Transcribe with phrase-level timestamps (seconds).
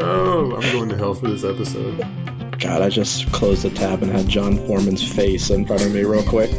[0.00, 1.98] oh, I'm going to hell for this episode.
[2.58, 6.04] God, I just closed the tab and had Jon Foreman's face in front of me
[6.04, 6.50] real quick.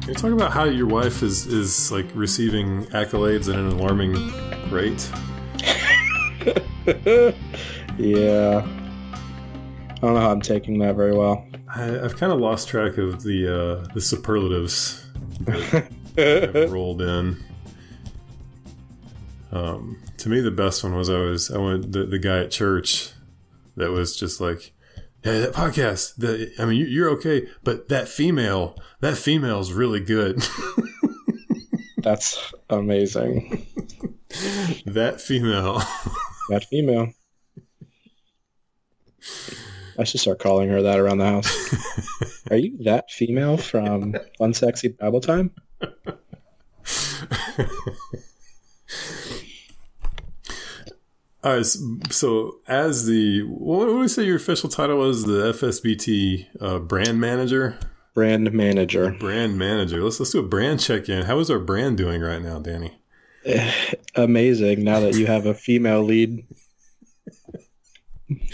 [0.00, 4.12] Can you talk about how your wife is is like receiving accolades at an alarming
[4.70, 5.10] rate?
[7.98, 8.62] yeah.
[8.64, 11.44] I don't know how I'm taking that very well.
[11.74, 15.04] I, I've kind of lost track of the uh, the superlatives
[15.40, 17.42] that have rolled in.
[19.50, 22.52] Um, to me, the best one was I was I went the, the guy at
[22.52, 23.10] church
[23.76, 24.72] that was just like,
[25.24, 26.14] "Hey, that podcast.
[26.16, 30.40] The, I mean, you, you're okay, but that female, that female's really good.
[31.98, 33.66] That's amazing.
[34.86, 35.82] that female."
[36.48, 37.12] That female.
[39.98, 42.44] I should start calling her that around the house.
[42.50, 45.50] Are you that female from Fun Sexy Bible Time?
[51.46, 51.66] All right,
[52.10, 55.24] so as the what would we say your official title was?
[55.24, 57.78] The FSBT uh, brand manager.
[58.14, 59.12] Brand manager.
[59.12, 60.02] Brand manager.
[60.02, 61.26] Let's let's do a brand check in.
[61.26, 62.98] How is our brand doing right now, Danny?
[64.14, 64.84] Amazing.
[64.84, 66.46] Now that you have a female lead,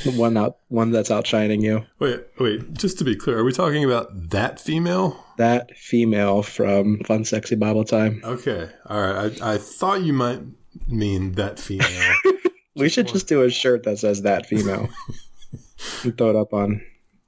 [0.04, 1.84] one out, one that's outshining you.
[1.98, 2.74] Wait, wait.
[2.74, 5.24] Just to be clear, are we talking about that female?
[5.38, 8.20] That female from Fun Sexy Bible Time.
[8.24, 8.68] Okay.
[8.86, 9.40] All right.
[9.42, 10.40] I I thought you might
[10.88, 12.14] mean that female.
[12.77, 14.88] we should just do a shirt that says that female.
[16.04, 16.82] and throw it up on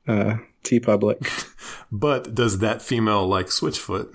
[0.07, 1.49] uh, TeePublic.
[1.91, 4.13] But does that female like Switchfoot?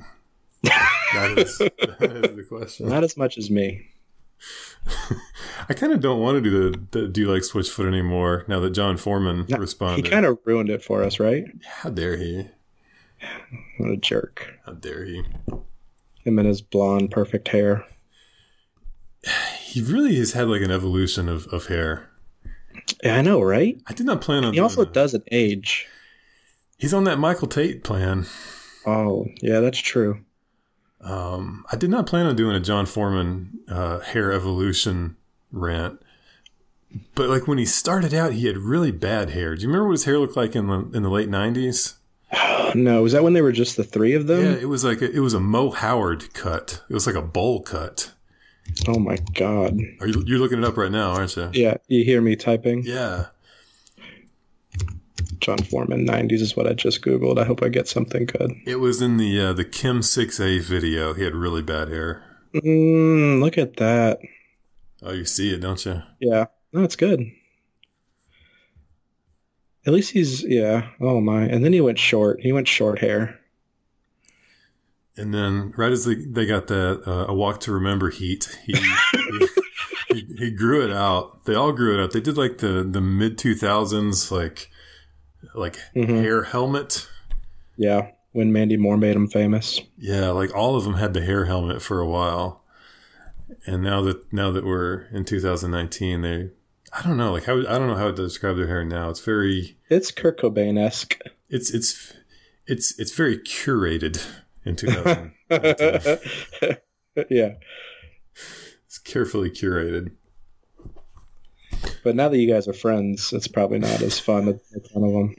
[1.13, 1.71] That, is, that
[2.01, 2.89] is the question.
[2.89, 3.87] Not as much as me.
[5.69, 8.59] I kind of don't want to do the, the do you like Switchfoot anymore now
[8.59, 10.05] that Jon Foreman No, responded.
[10.05, 11.45] He kind of ruined it for us, right?
[11.65, 12.47] How dare he?
[13.77, 14.55] What a jerk.
[14.65, 15.23] How dare he?
[16.23, 17.85] Him and his blonde, perfect hair.
[19.61, 22.09] He really has had like an evolution of, of hair.
[23.03, 23.79] Yeah, I know, right?
[23.87, 24.53] I did not plan on.
[24.53, 24.93] He also that.
[24.93, 25.87] doesn't age.
[26.77, 28.25] He's on that Michael Tait plan.
[28.85, 30.21] Oh, yeah, that's true.
[31.01, 35.15] Um, I did not plan on doing a Jon Foreman uh, hair evolution
[35.51, 36.01] rant,
[37.15, 39.55] but like when he started out, he had really bad hair.
[39.55, 41.95] Do you remember what his hair looked like in the in the late nineties?
[42.75, 44.43] No, was that when they were just the three of them?
[44.43, 46.83] Yeah, it was like a, it was a Mo Howard cut.
[46.87, 48.11] It was like a bowl cut.
[48.87, 49.79] Oh my god.
[49.99, 51.49] Are you you're looking it up right now, aren't you?
[51.53, 52.83] Yeah, you hear me typing?
[52.85, 53.25] Yeah.
[55.39, 57.39] Jon Foreman 90s is what I just googled.
[57.39, 58.53] I hope I get something good.
[58.65, 61.13] It was in the uh, the Chem Six A video.
[61.13, 62.23] He had really bad hair.
[62.53, 64.19] Mm, look at that.
[65.01, 66.01] Oh, you see it, don't you?
[66.19, 66.45] Yeah.
[66.73, 67.23] No, it's good.
[69.85, 70.89] At least he's yeah.
[70.99, 71.43] Oh my.
[71.43, 72.41] And then he went short.
[72.41, 73.39] He went short hair.
[75.15, 78.73] And then, right as they, they got that uh, a walk to remember heat, he,
[78.73, 79.47] he,
[80.13, 81.43] he he grew it out.
[81.45, 82.11] They all grew it out.
[82.11, 84.69] They did like the the mid two thousands like
[85.55, 86.21] like Mhm.
[86.21, 87.07] hair helmet.
[87.77, 88.11] Yeah.
[88.31, 89.81] When Mandy Moore made him famous.
[89.97, 92.63] Yeah, like all of them had the hair helmet for a while.
[93.65, 96.49] And now that now that we're in 2019, they
[96.93, 99.09] I don't know like how I don't know how to describe their hair now.
[99.09, 101.17] It's very It's Kurt Cobain esque.
[101.49, 102.13] it's it's
[102.67, 104.23] it's it's very curated
[104.63, 105.31] in 2019.
[107.29, 107.53] yeah.
[108.85, 110.11] it's carefully curated.
[112.03, 115.03] But now that you guys are friends, it's probably not as fun to make fun
[115.03, 115.35] of them.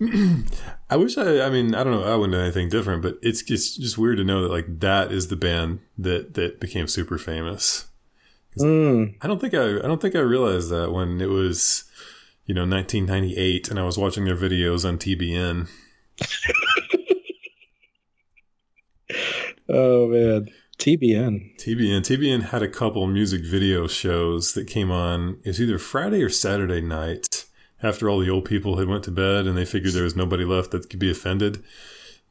[0.90, 1.40] I wish I.
[1.42, 2.04] I mean, I don't know.
[2.04, 5.12] I wouldn't do anything different, but it's it's just weird to know that like that
[5.12, 7.86] is the band that that became super famous.
[8.58, 9.76] Mm, I don't think I.
[9.76, 11.84] I don't think I realized that when it was,
[12.46, 15.68] you know, 1998, and I was watching their videos on TBN.
[19.68, 20.48] oh man.
[20.80, 21.56] TBN.
[21.58, 22.00] TBN.
[22.00, 25.38] TBN had a couple music video shows that came on.
[25.44, 27.44] It was either Friday or Saturday night
[27.82, 30.44] after all the old people had went to bed, and they figured there was nobody
[30.44, 31.62] left that could be offended.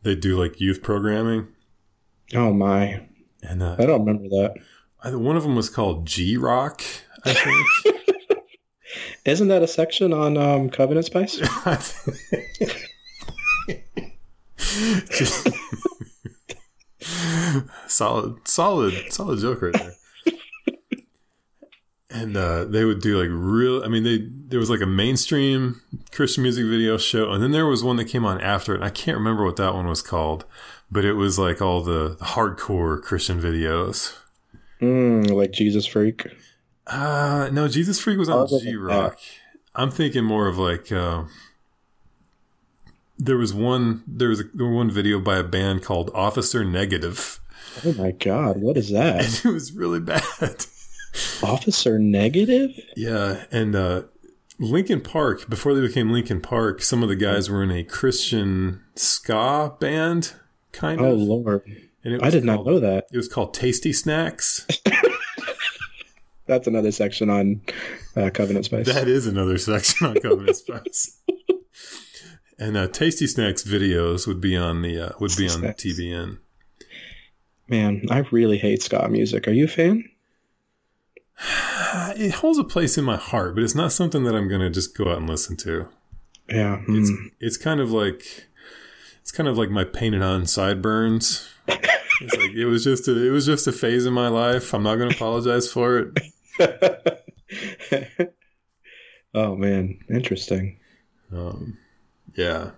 [0.02, 1.48] They'd do like youth programming,
[2.34, 3.08] Oh my.
[3.44, 4.56] and uh, I don't remember that.
[5.04, 6.82] I- one of them was called G Rock.
[7.26, 7.68] I think.
[9.26, 11.40] Isn't that a section on um, Covenant Spice?
[17.88, 19.94] solid, solid, solid joke right there.
[22.12, 23.84] And uh, they would do like real.
[23.84, 24.18] I mean, they
[24.48, 25.80] there was like a mainstream
[26.12, 28.78] Christian music video show, and then there was one that came on after it.
[28.78, 30.44] And I can't remember what that one was called,
[30.90, 34.18] but it was like all the, the hardcore Christian videos.
[34.82, 36.26] Mm, like Jesus Freak.
[36.88, 39.20] Uh no, Jesus Freak was on G Rock.
[39.76, 41.26] I'm thinking more of like uh,
[43.20, 46.64] there was one there was a, there was one video by a band called Officer
[46.64, 47.40] Negative.
[47.86, 49.26] Oh my God, what is that?
[49.26, 50.24] And it was really bad.
[51.44, 52.72] Officer Negative?
[52.96, 54.04] yeah, and uh
[54.62, 58.82] Linkin Park, before they became Linkin Park, some of the guys were in a Christian
[58.96, 60.34] ska band,
[60.74, 61.12] kind Oh of.
[61.12, 61.62] Oh lord,
[62.04, 63.08] and it I did not know that.
[63.12, 64.66] It was called Tasty Snacks.
[66.46, 67.62] That's another section on
[68.16, 68.88] uh, Covenant Spice.
[68.88, 71.22] That is another section on Covenant Spice.
[72.60, 75.84] And uh, Tasty Snacks videos would be on the uh, would be on Snacks.
[75.84, 76.40] TBN.
[77.70, 79.48] Man, I really hate ska music.
[79.48, 80.04] Are you a fan?
[82.16, 84.70] It holds a place in my heart, but it's not something that I'm going to
[84.70, 85.88] just go out and listen to.
[86.48, 86.82] Yeah.
[86.88, 87.28] It's hmm.
[87.40, 88.48] it's kind of like
[89.22, 91.50] it's kind of like my painted on sideburns.
[91.68, 94.74] It's like it was just a, it was just a phase in my life.
[94.74, 96.12] I'm not going to apologize for
[96.60, 98.34] it.
[99.34, 100.80] oh man, interesting.
[101.32, 101.78] Um,
[102.40, 102.72] yeah,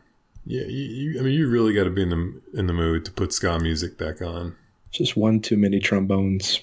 [0.46, 0.63] yeah.
[0.63, 3.12] You, you, I mean, you really got to be in the in the mood to
[3.12, 4.56] put ska music back on.
[4.92, 6.62] Just one too many trombones.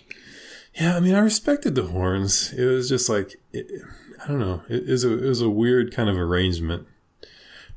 [0.74, 2.52] Yeah, I mean, I respected the horns.
[2.52, 3.66] It was just like it,
[4.22, 4.62] I don't know.
[4.68, 6.86] It, was a it was a weird kind of arrangement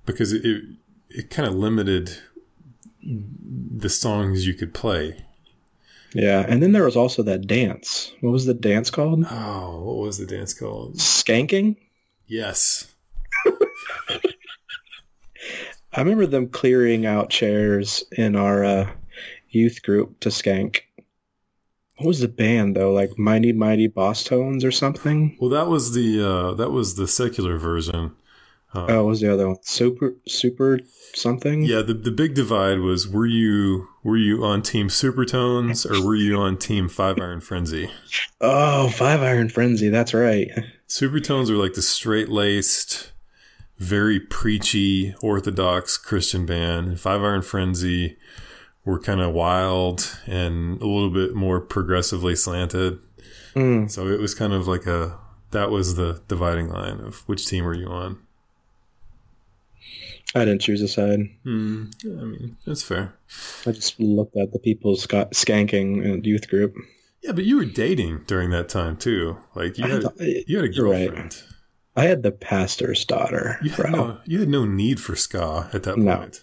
[0.06, 0.64] because it it,
[1.10, 2.18] it kind of limited
[3.04, 5.26] the songs you could play.
[6.14, 8.12] Yeah, and then there was also that dance.
[8.22, 9.26] What was the dance called?
[9.30, 10.96] Oh, what was the dance called?
[10.96, 11.78] Skanking.
[12.28, 12.91] Yes.
[15.94, 18.92] I remember them clearing out chairs in our uh,
[19.50, 20.82] youth group to skank.
[21.98, 22.92] What was the band though?
[22.94, 25.38] Like Mighty Mighty Bosstones or something?
[25.40, 28.16] Well, that was the uh, that was the secular version.
[28.74, 29.58] Uh, Oh, what was the other one?
[29.64, 30.80] Super Super
[31.14, 31.64] something?
[31.64, 36.16] Yeah, the, the big divide was were you were you on Team Supertones or were
[36.16, 37.92] you on Team Five Iron Frenzy?
[38.40, 39.90] Oh, Five Iron Frenzy.
[39.90, 40.50] That's right.
[40.88, 43.11] Supertones were like the straight laced,
[43.82, 46.88] very preachy, orthodox Christian band.
[46.88, 48.16] And Five Iron Frenzy
[48.86, 53.00] were kind of wild and a little bit more progressively slanted.
[53.56, 53.90] Mm.
[53.90, 55.18] So it was kind of like a
[55.50, 58.20] that was the dividing line of which team were you on.
[60.34, 61.28] I didn't choose a side.
[61.44, 61.86] Hmm.
[62.06, 63.16] I mean, that's fair.
[63.66, 66.74] I just looked at the people ska- skanking in youth group.
[67.22, 69.38] Yeah, but you were dating during that time too.
[69.56, 71.44] Like you had thought- you had a You're right.
[71.96, 75.84] I had the pastor's daughter, You had no you had no need for ska at
[75.84, 76.18] that No.
[76.18, 76.42] point.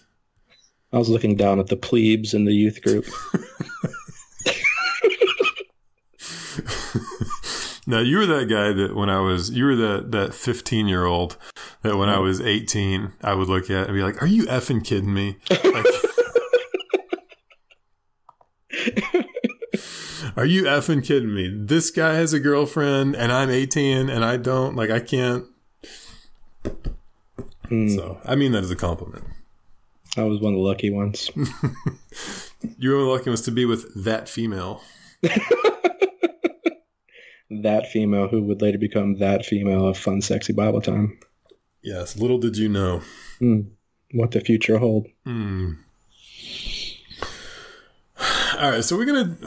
[0.93, 3.05] I was looking down at the plebes in the youth group.
[7.87, 11.05] Now you were that guy that when I was you were that that fifteen year
[11.05, 11.37] old
[11.81, 14.83] that when I was eighteen I would look at and be like, Are you effing
[14.85, 15.37] kidding me?
[15.63, 15.85] Like,
[20.39, 21.53] Are you effing kidding me?
[21.53, 25.45] This guy has a girlfriend and I'm eighteen and I don't like I can't
[27.67, 29.25] Hmm, so I mean that as a compliment.
[30.15, 31.29] I was one of the lucky ones.
[32.77, 34.81] Your only lucky was to be with that female.
[37.51, 41.19] that female who would later become that female of fun, sexy Bible time.
[41.83, 43.01] Yes, little did you know.
[43.39, 43.63] Hmm,
[44.13, 45.07] what the future hold.
[45.25, 45.73] Hmm.
[48.57, 49.37] All right, so we're gonna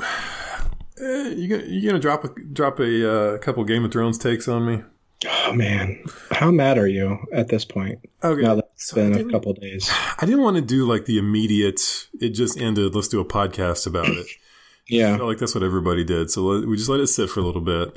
[1.01, 4.49] eh, you gonna you gonna drop a drop a uh, couple Game of Thrones takes
[4.49, 4.83] on me.
[5.27, 6.03] Oh man,
[6.33, 8.01] how mad are you at this point?
[8.25, 9.89] Okay, Now that it's so I been a couple days.
[10.21, 12.09] I didn't want to do like the immediate.
[12.21, 12.95] It just ended.
[12.95, 14.27] Let's do a podcast about it.
[14.91, 16.31] I Yeah, felt like that's what everybody did.
[16.31, 17.97] So let, we just let it sit for a little bit,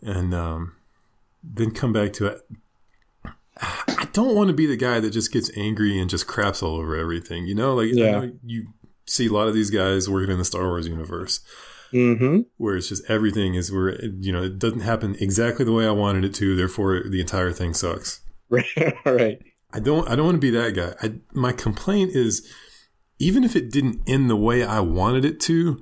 [0.00, 0.76] and um,
[1.42, 2.40] then come back to it.
[3.62, 6.76] I don't want to be the guy that just gets angry and just craps all
[6.76, 7.46] over everything.
[7.46, 8.10] You know, like I Yeah.
[8.20, 8.68] know you
[9.06, 11.40] see a lot of these guys working in the Star Wars universe.
[11.92, 12.40] Mm-hmm.
[12.56, 15.92] where it's just everything is where you know it doesn't happen exactly the way I
[15.92, 16.56] wanted it to.
[16.56, 18.20] Therefore, the entire thing sucks.
[18.52, 18.66] Right,
[19.04, 19.40] right.
[19.72, 20.08] I don't.
[20.08, 20.94] I don't want to be that guy.
[21.00, 22.52] I, my complaint is,
[23.20, 25.80] even if it didn't end the way I wanted it to,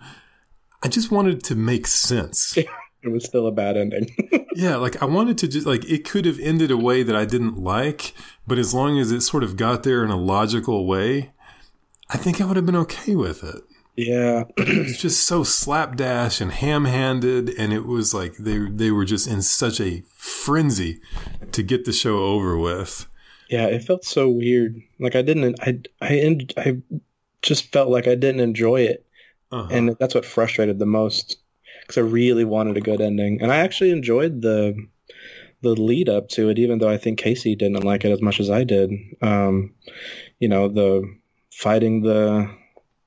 [0.82, 2.58] I just wanted it to make sense.
[3.00, 4.08] It was still a bad ending.
[4.54, 7.24] yeah, like I wanted to just like it could have ended a way that I
[7.24, 8.12] didn't like,
[8.44, 11.32] but as long as it sort of got there in a logical way,
[12.10, 13.62] I think I would have been okay with it.
[13.98, 19.04] Yeah, it was just so slapdash and ham-handed and it was like they they were
[19.04, 21.00] just in such a frenzy
[21.52, 23.06] to get the show over with
[23.48, 23.66] yeah.
[23.66, 24.80] It felt so weird.
[25.00, 25.58] Like I didn't.
[25.60, 26.76] I I I
[27.42, 29.06] just felt like I didn't enjoy it,
[29.50, 29.68] uh-huh.
[29.70, 31.38] and that's what frustrated the most.
[31.82, 34.76] Because I really wanted a good ending, and I actually enjoyed the
[35.62, 38.38] the lead up to it, even though I think Casey didn't like it as much
[38.38, 38.92] as I did.
[39.22, 39.74] Um,
[40.38, 41.02] you know, the
[41.50, 42.54] fighting the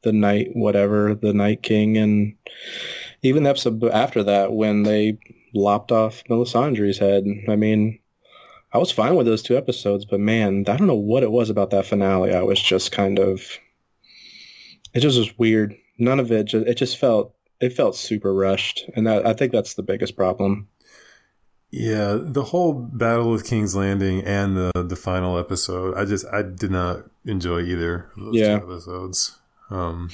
[0.03, 2.35] the night whatever the night king and
[3.21, 5.17] even the episode after that when they
[5.53, 7.23] lopped off Melisandre's head.
[7.47, 7.99] I mean,
[8.73, 11.49] I was fine with those two episodes, but man, I don't know what it was
[11.49, 12.33] about that finale.
[12.33, 13.41] I was just kind of,
[14.93, 15.75] it just was weird.
[15.97, 19.51] None of it, just, it just felt, it felt super rushed, and that, I think
[19.51, 20.67] that's the biggest problem.
[21.69, 26.41] Yeah, the whole Battle of King's Landing and the the final episode, I just I
[26.41, 28.59] did not enjoy either of those Yeah.
[28.59, 29.37] two episodes.
[29.71, 30.09] Um,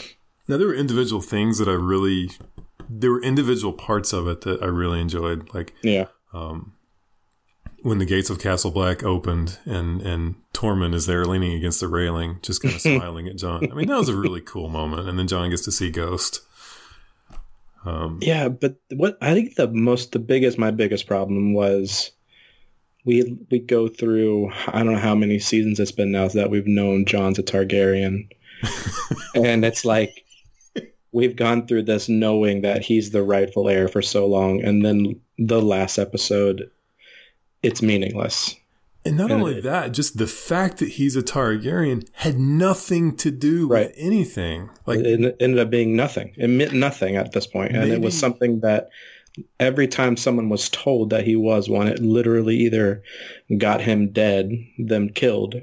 [0.47, 2.29] now there were individual things that I really,
[2.89, 6.05] there were individual parts of it that I really enjoyed, like Yeah.
[6.33, 6.73] um,
[7.81, 11.87] when the gates of Castle Black opened and and Tormund is there leaning against the
[11.87, 13.69] railing, just kind of smiling at Jon.
[13.71, 16.41] I mean, that was a really cool moment, and then Jon gets to see Ghost.
[17.85, 22.11] Um, Yeah, but what I think the most, the biggest, my biggest problem was
[23.05, 26.67] we we go through I don't know how many seasons it's been now that we've
[26.67, 28.27] known Jon's a Targaryen,
[29.35, 30.23] and it's like
[31.11, 35.19] we've gone through this knowing that he's the rightful heir for so long, and then
[35.37, 36.69] the last episode,
[37.63, 38.55] it's meaningless.
[39.05, 43.15] And not And only it- that, just the fact that he's a Targaryen had nothing
[43.17, 43.87] to do Right.
[43.87, 44.69] with anything.
[44.85, 46.33] Like, it, it ended up being nothing.
[46.37, 48.89] It meant nothing at this point, and it was something that
[49.59, 53.01] every time someone was told that he was one, it literally either
[53.57, 55.55] got him dead, them killed,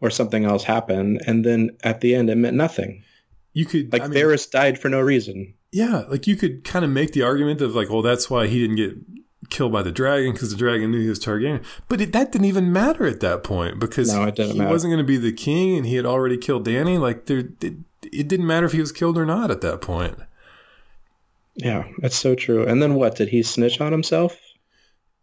[0.00, 3.02] or something else happened, and then at the end it meant nothing.
[3.52, 5.54] you could, Like I mean, Varys died for no reason.
[5.72, 8.58] yeah, like you could kind of make the argument of like, well, that's why he
[8.60, 8.94] didn't get
[9.50, 11.62] killed by the dragon because the dragon knew he was Targaryen.
[11.88, 14.70] But it, that didn't even matter at that point because No, he matter.
[14.70, 16.96] wasn't going to be the king and he had already killed Danny.
[16.98, 20.16] Like, there, it, it didn't matter if he was killed or not at that point.
[21.56, 22.66] Yeah, that's so true.
[22.66, 23.16] And then what?
[23.16, 24.36] Did he snitch on himself?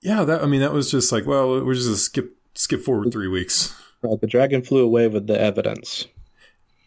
[0.01, 3.11] Yeah, that I mean, that was just like, well, we're just gonna skip skip forward
[3.11, 3.75] three weeks.
[4.03, 6.07] Right, the dragon flew away with the evidence.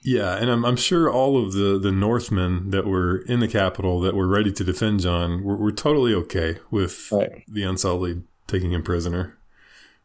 [0.02, 4.00] Yeah, and I'm, I'm sure all of the, the Northmen that were in the capital
[4.00, 7.42] that were ready to defend Jon were, were totally okay with Right.
[7.48, 9.38] the Unsullied taking him prisoner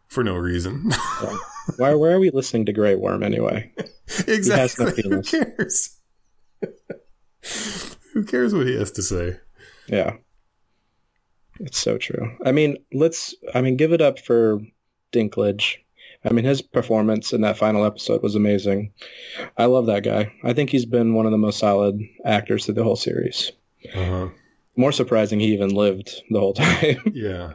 [0.08, 0.92] for no reason.
[1.78, 1.94] Why?
[1.94, 3.72] Why are we listening to Grey Worm anyway?
[4.28, 5.04] exactly.
[5.06, 5.98] no Who cares?
[8.14, 9.38] Who cares what he has to say?
[9.88, 10.16] Yeah.
[11.60, 12.38] It's so true.
[12.46, 14.60] I mean, let's I mean give it up for
[15.12, 15.76] Dinklage.
[16.26, 18.92] I mean his performance in that final episode was amazing.
[19.58, 20.34] I love that guy.
[20.44, 23.52] I think he's been one of the most solid actors through the whole series.
[23.96, 24.30] Uh-huh.
[24.76, 26.98] More surprising he even lived the whole time.
[27.14, 27.54] Yeah.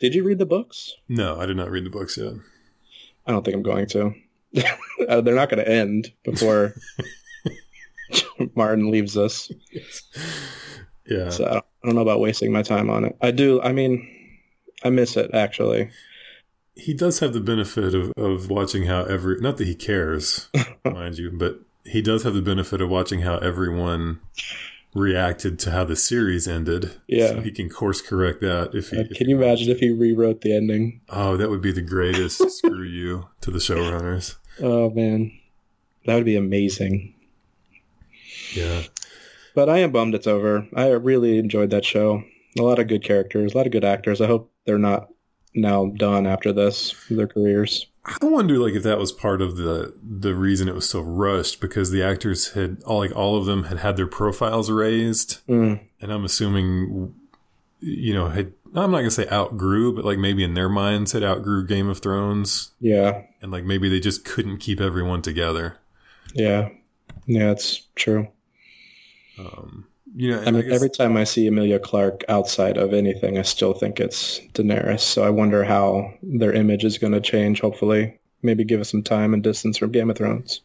[0.00, 0.94] Did you read the books?
[1.08, 2.34] No, I did not read the books yet.
[3.26, 4.12] I don't think I'm going to.
[5.08, 6.72] Uh, They're not going to end before
[8.54, 9.50] Martin leaves us.
[11.06, 11.30] Yeah.
[11.30, 13.16] So I don't, I don't know about wasting my time on it.
[13.20, 13.60] I do.
[13.60, 14.08] I mean,
[14.84, 15.90] I miss it actually.
[16.76, 20.48] He does have the benefit of, of watching how every not that he cares
[20.84, 24.18] mind you but he does have the benefit of watching how everyone
[24.94, 27.28] reacted to how the series ended Yeah.
[27.28, 30.40] so he can course correct that if he Uh, Can you imagine if he rewrote
[30.42, 31.00] the ending?
[31.08, 35.32] oh that would be the greatest screw you to the showrunners Oh man,
[36.06, 37.14] that would be amazing.
[38.54, 38.82] yeah
[39.54, 40.66] But I am bummed it's over.
[40.74, 42.22] I really enjoyed that show.
[42.58, 44.20] A lot of good characters, a lot of good actors.
[44.20, 45.08] I hope they're not
[45.54, 47.86] now done after this their careers.
[48.04, 51.60] I wonder like if that was part of the the reason it was so rushed
[51.60, 55.80] because the actors had all like all of them had had their profiles raised Mm,
[56.00, 57.14] and I'm assuming,
[57.80, 61.22] you know, had I'm not gonna say outgrew, but like maybe in their minds had
[61.22, 65.78] outgrew Game of Thrones, yeah, and like maybe they just couldn't keep everyone together.
[66.34, 66.68] yeah,
[67.26, 67.52] yeah.
[67.52, 68.28] It's true.
[69.38, 72.92] Um, you know, I and I guess- every time I see Emilia Clarke outside of
[72.94, 75.00] anything, I still think it's Daenerys.
[75.00, 77.60] So I wonder how their image is going to change.
[77.60, 80.60] Hopefully, maybe give us some time and distance from Game of Thrones.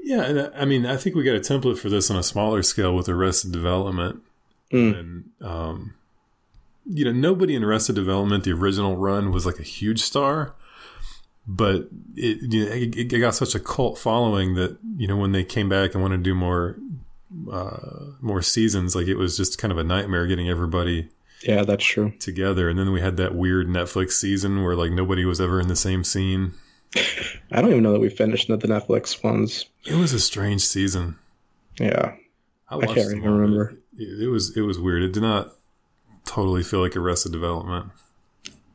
[0.00, 2.22] yeah, and I, I mean, I think we got a template for this on a
[2.22, 4.20] smaller scale with Arrested Development,
[4.72, 4.98] Mm.
[4.98, 5.94] and um,
[6.86, 10.54] you know, nobody in Arrested Development, the original run, was like a huge star.
[11.46, 15.32] But it, you know, it, it got such a cult following that you know when
[15.32, 16.76] they came back and wanted to do more
[17.50, 21.08] uh, more seasons, like it was just kind of a nightmare getting everybody
[21.42, 22.12] Yeah, that's true.
[22.18, 22.68] together.
[22.68, 25.76] And then we had that weird Netflix season where like nobody was ever in the
[25.76, 26.52] same scene.
[27.50, 29.66] I don't even know that we finished the Netflix ones.
[29.84, 31.18] It was a strange season.
[31.78, 32.14] Yeah.
[32.68, 33.78] I, can't even remember.
[33.96, 35.02] It, it was it was weird.
[35.02, 35.52] It did not
[36.24, 37.90] totally feel like Arrested Development.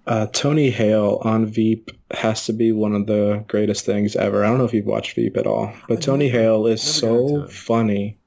[0.05, 4.43] Uh, Tony Hale on Veep has to be one of the greatest things ever.
[4.43, 8.17] I don't know if you've watched Veep at all, but Tony Hale is so funny.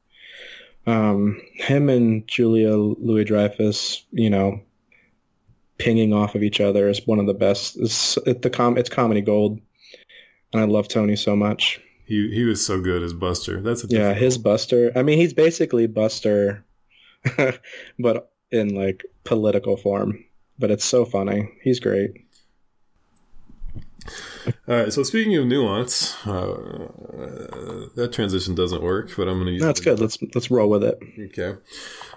[0.87, 4.61] Um, him and Julia Louis Dreyfus, you know,
[5.79, 7.77] pinging off of each other is one of the best.
[7.79, 9.61] It's, it, the com- it's comedy gold,
[10.53, 11.81] and I love Tony so much.
[12.05, 13.61] He he was so good as Buster.
[13.61, 14.91] That's a Yeah, his Buster.
[14.97, 16.65] I mean, he's basically Buster
[17.99, 20.25] but in like political form.
[20.59, 21.49] But it's so funny.
[21.63, 22.11] He's great.
[24.69, 24.93] All right.
[24.93, 26.89] So speaking of nuance, uh,
[27.97, 29.63] that transition doesn't work, but I'm going to use.
[29.63, 30.01] That's good.
[30.01, 30.99] Let's let's roll with it.
[31.19, 31.59] Okay.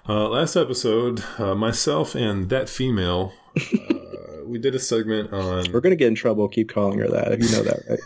[0.07, 5.71] Uh, last episode, uh, myself and that female, uh, we did a segment on.
[5.71, 6.47] We're gonna get in trouble.
[6.47, 7.31] Keep calling her that.
[7.31, 7.99] If you know that, right?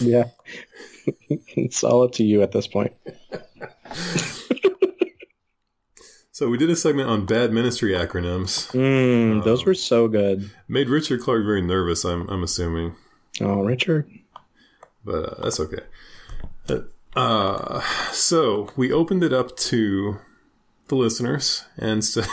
[0.00, 0.24] yeah.
[1.28, 2.92] it's all up to you at this point.
[6.38, 8.70] So we did a segment on bad ministry acronyms.
[8.70, 10.52] Mm, those were so good.
[10.68, 12.04] Made Richard Clark very nervous.
[12.04, 12.94] I'm I'm assuming,
[13.40, 14.08] Oh, Richard.
[15.04, 15.80] but uh, that's okay.
[17.16, 17.80] Uh,
[18.12, 20.18] so we opened it up to
[20.86, 22.28] the listeners and said,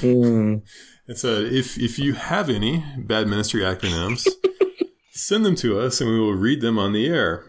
[0.00, 0.62] Mm.
[1.08, 4.28] and said if if you have any bad ministry acronyms,
[5.10, 7.44] send them to us and we will read them on the air.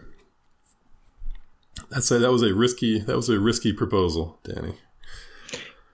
[1.90, 4.74] That's a, that was a risky that was a risky proposal, Danny.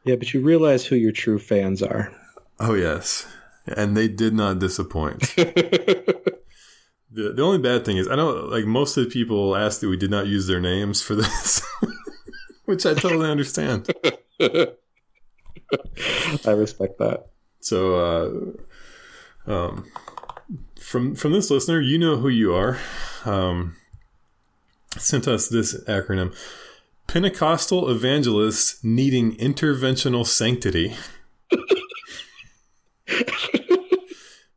[0.05, 2.13] Yeah, but you realize who your true fans are.
[2.59, 3.27] Oh yes,
[3.67, 5.35] and they did not disappoint.
[7.15, 9.89] The, the only bad thing is I know like most of the people asked that
[9.89, 11.63] we did not use their names for this,
[12.65, 13.91] which I totally understand.
[14.41, 14.69] I
[16.47, 17.27] respect that.
[17.61, 18.55] So,
[19.47, 19.91] uh, um,
[20.81, 22.79] from from this listener, you know who you are.
[23.27, 23.77] Um,
[24.99, 26.35] sent us this acronym:
[27.07, 30.95] Pentecostal evangelists needing interventional sanctity.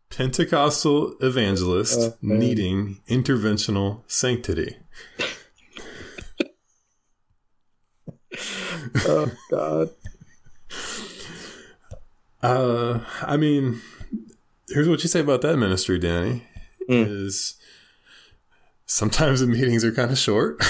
[0.10, 2.40] Pentecostal evangelists Oh, man.
[2.40, 4.78] needing interventional sanctity.
[9.08, 9.90] Oh God.
[12.42, 13.82] Uh, I mean,
[14.70, 16.44] here's what you say about that ministry, Danny.
[16.90, 17.26] Mm.
[17.26, 17.56] Is
[18.86, 20.58] sometimes the meetings are kind of short.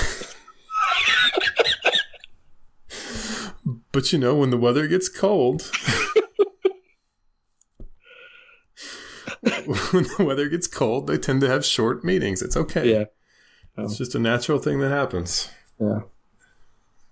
[3.91, 5.72] but you know, when the weather gets cold,
[9.65, 12.41] when the weather gets cold, they tend to have short meetings.
[12.41, 12.91] It's okay.
[12.91, 13.06] Yeah.
[13.78, 13.97] It's oh.
[13.97, 15.49] just a natural thing that happens.
[15.80, 16.01] Yeah.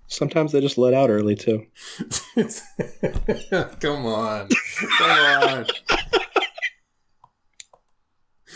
[0.07, 1.65] Sometimes they just let out early too.
[3.79, 4.49] Come on.
[4.97, 5.65] Come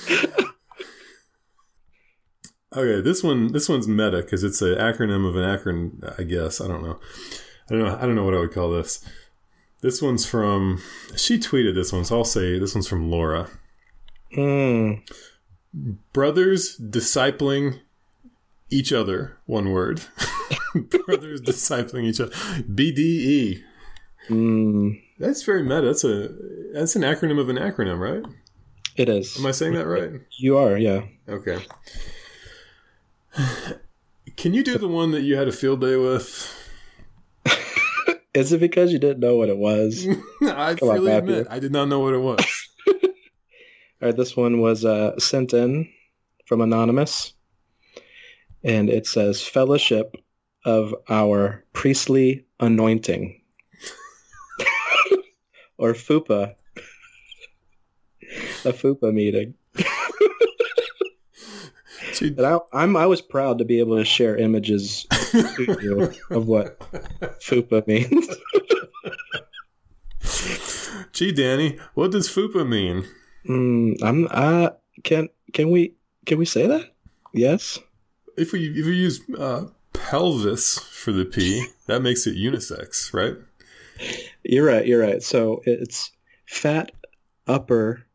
[0.10, 0.54] on.
[2.78, 6.20] Okay, this one this one's meta because it's an acronym of an acronym.
[6.20, 7.00] I guess I don't know.
[7.70, 7.98] I don't know.
[7.98, 9.04] I don't know what I would call this.
[9.82, 10.80] This one's from.
[11.16, 13.50] She tweeted this one, so I'll say this one's from Laura.
[14.38, 15.02] Mm.
[16.14, 17.80] Brothers discipling
[18.70, 19.38] each other.
[19.48, 20.02] One word.
[20.76, 22.32] Brothers discipling each other.
[22.32, 23.64] BDE.
[24.30, 25.02] Mm.
[25.18, 25.82] That's very meta.
[25.82, 26.30] That's a
[26.74, 28.24] that's an acronym of an acronym, right?
[28.96, 29.36] It is.
[29.40, 30.12] Am I saying that right?
[30.38, 31.06] You are, yeah.
[31.28, 31.66] Okay.
[34.38, 36.54] Can you do the one that you had a field day with?
[38.34, 40.06] Is it because you didn't know what it was?
[40.44, 41.34] I Come on, freely Matthew.
[41.34, 42.46] admit I did not know what it was.
[44.00, 45.90] All right, this one was uh, sent in
[46.46, 47.34] from Anonymous,
[48.64, 50.16] and it says Fellowship
[50.66, 53.42] of Our Priestly Anointing,
[55.80, 56.54] or FUPA.
[58.66, 59.56] A FUPA meeting.
[62.18, 65.06] Gee, And I, I'm I was proud to be able to share images
[66.32, 66.80] of what
[67.40, 68.28] FUPA means.
[71.14, 73.06] Gee, Danny, what does FUPA mean?
[73.48, 74.72] Mm, I'm uh
[75.04, 75.94] can can we
[76.26, 76.94] can we say that?
[77.34, 77.78] Yes.
[78.36, 83.36] If we if we use uh, pelvis for the P, that makes it unisex, right?
[84.44, 84.86] You're right.
[84.86, 85.22] You're right.
[85.22, 86.12] So it's
[86.46, 86.92] fat
[87.48, 88.06] upper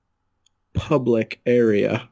[0.75, 2.09] public area.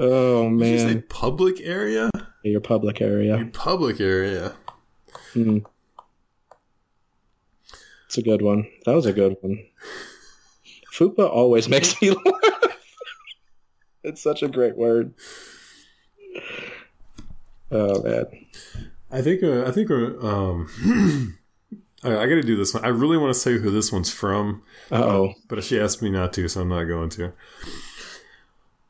[0.00, 2.10] Oh Did you say man, public area?
[2.42, 3.36] your public area.
[3.36, 4.54] Your public area.
[5.34, 5.64] Mm.
[8.06, 8.66] It's a good one.
[8.86, 9.64] That was a good one.
[10.92, 12.78] Fupa always makes me laugh.
[14.02, 15.14] it's such a great word.
[17.70, 18.24] Oh man.
[19.12, 20.68] I think uh, I think uh, um,
[22.02, 22.84] I, I got to do this one.
[22.84, 25.34] I really want to say who this one's from, Uh oh.
[25.48, 27.32] but she asked me not to, so I'm not going to.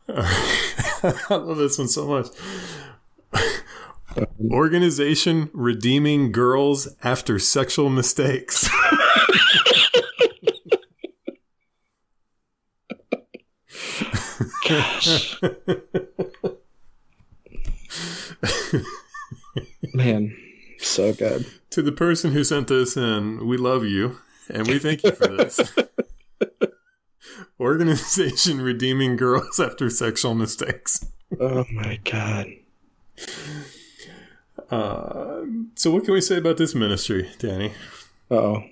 [1.31, 2.27] I love this one so much.
[4.51, 8.69] Organization redeeming girls after sexual mistakes.
[14.69, 15.41] Gosh.
[19.95, 20.37] Man,
[20.79, 21.47] so good.
[21.71, 25.27] to the person who sent this in, we love you and we thank you for
[25.29, 25.61] this.
[27.61, 31.07] organization redeeming girls after sexual mistakes.
[31.39, 32.47] Oh my god.
[34.71, 35.43] Uh,
[35.75, 37.73] so what can we say about this ministry, Danny?
[38.31, 38.63] Oh.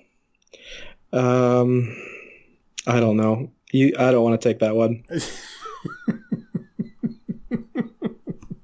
[1.11, 1.95] Um,
[2.87, 3.51] I don't know.
[3.71, 5.03] You, I don't want to take that one.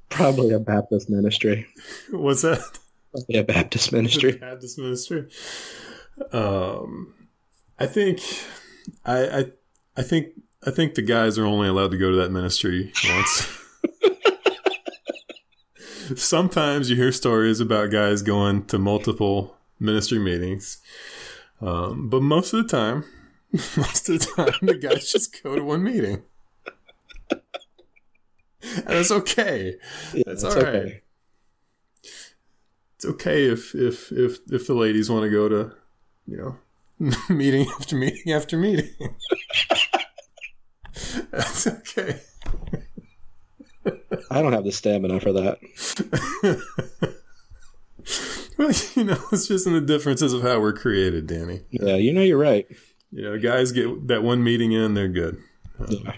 [0.10, 1.68] Probably a Baptist ministry.
[2.10, 2.60] What's that?
[3.12, 4.32] Probably a Baptist ministry.
[4.34, 5.28] Baptist ministry.
[6.32, 7.14] Um,
[7.78, 8.22] I think,
[9.06, 9.52] I, I,
[9.98, 10.30] I think,
[10.66, 13.48] I think the guys are only allowed to go to that ministry once.
[16.16, 20.80] Sometimes you hear stories about guys going to multiple ministry meetings,
[21.62, 23.06] um, but most of the time,
[23.78, 26.24] most of the time, the guys just go to one meeting.
[28.78, 29.76] And that's okay.
[30.14, 31.02] Yeah, That's it's all right.
[32.96, 35.74] It's okay if if if if the ladies want to go to,
[36.26, 36.58] you know,
[37.30, 38.90] meeting after meeting after meeting.
[41.36, 42.22] That's okay.
[44.32, 45.60] I don't have the stamina for that.
[48.58, 51.62] Well, you know, it's just in the differences of how we're created, Danny.
[51.72, 52.66] Yeah, you know you're right.
[53.12, 55.38] You know, guys get that one meeting in, they're good.
[55.90, 56.14] Yeah.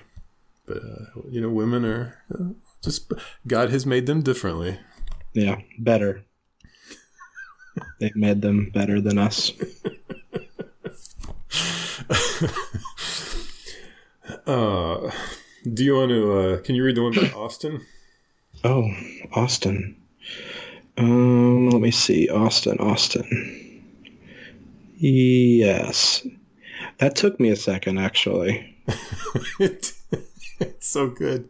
[0.68, 2.50] But uh, you know, women are uh,
[2.84, 3.12] just
[3.48, 4.80] God has made them differently.
[5.34, 6.26] Yeah, better.
[8.00, 9.52] They've made them better than us.
[14.48, 15.12] Uh,
[15.74, 16.40] do you want to?
[16.40, 17.86] Uh, can you read the one by Austin?
[18.64, 18.90] Oh,
[19.34, 19.96] Austin.
[20.98, 22.28] Um, let me see.
[22.30, 23.84] Austin, Austin.
[24.96, 26.26] Yes.
[26.98, 28.76] That took me a second, actually.
[29.60, 29.94] it,
[30.60, 31.50] it's so good.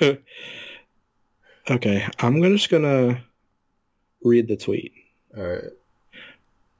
[1.70, 3.24] Okay, I'm just gonna
[4.22, 4.92] read the tweet.
[5.34, 5.72] All right.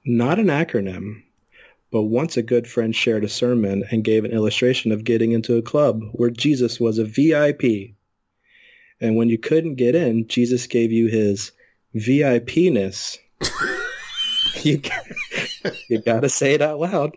[0.05, 1.23] Not an acronym,
[1.95, 5.57] but once a good friend shared a sermon and gave an illustration of getting into
[5.57, 7.95] a club where Jesus was a VIP.
[9.01, 11.53] And when you couldn't get in, Jesus gave you his
[11.95, 13.19] VIPness.
[14.65, 14.83] you,
[15.89, 17.17] you gotta say it out loud.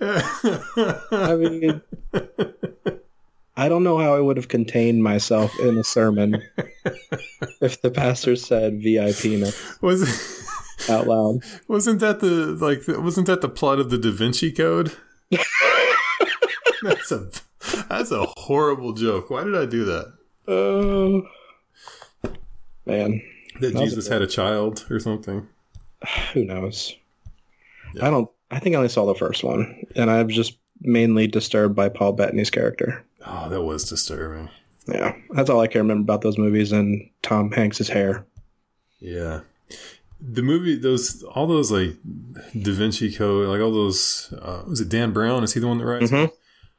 [0.00, 1.82] I mean,
[3.56, 6.40] I don't know how I would have contained myself in a sermon
[7.60, 10.51] if the pastor said VIPness was
[10.90, 11.40] out loud.
[11.68, 12.26] wasn't that the
[12.60, 14.92] like wasn't that the plot of the Da Vinci Code?
[16.82, 17.28] that's a
[17.88, 19.30] that's a horrible joke.
[19.30, 20.12] Why did I do that?
[20.48, 21.22] Oh,
[22.86, 23.22] man.
[23.60, 25.46] That That Jesus a- had a child or something.
[26.32, 26.94] Who knows?
[27.94, 28.06] Yeah.
[28.06, 28.30] I don't.
[28.50, 31.88] I think I only saw the first one, and I was just mainly disturbed by
[31.88, 33.02] Paul Bettany's character.
[33.26, 34.50] Oh, that was disturbing.
[34.88, 38.26] Yeah, that's all I can remember about those movies and Tom Hanks's hair.
[39.00, 39.40] Yeah.
[40.24, 41.96] The movie, those, all those like
[42.60, 45.42] Da Vinci Code, like all those, uh, was it Dan Brown?
[45.42, 46.10] Is he the one that writes?
[46.12, 46.14] it?
[46.14, 46.32] Mhm.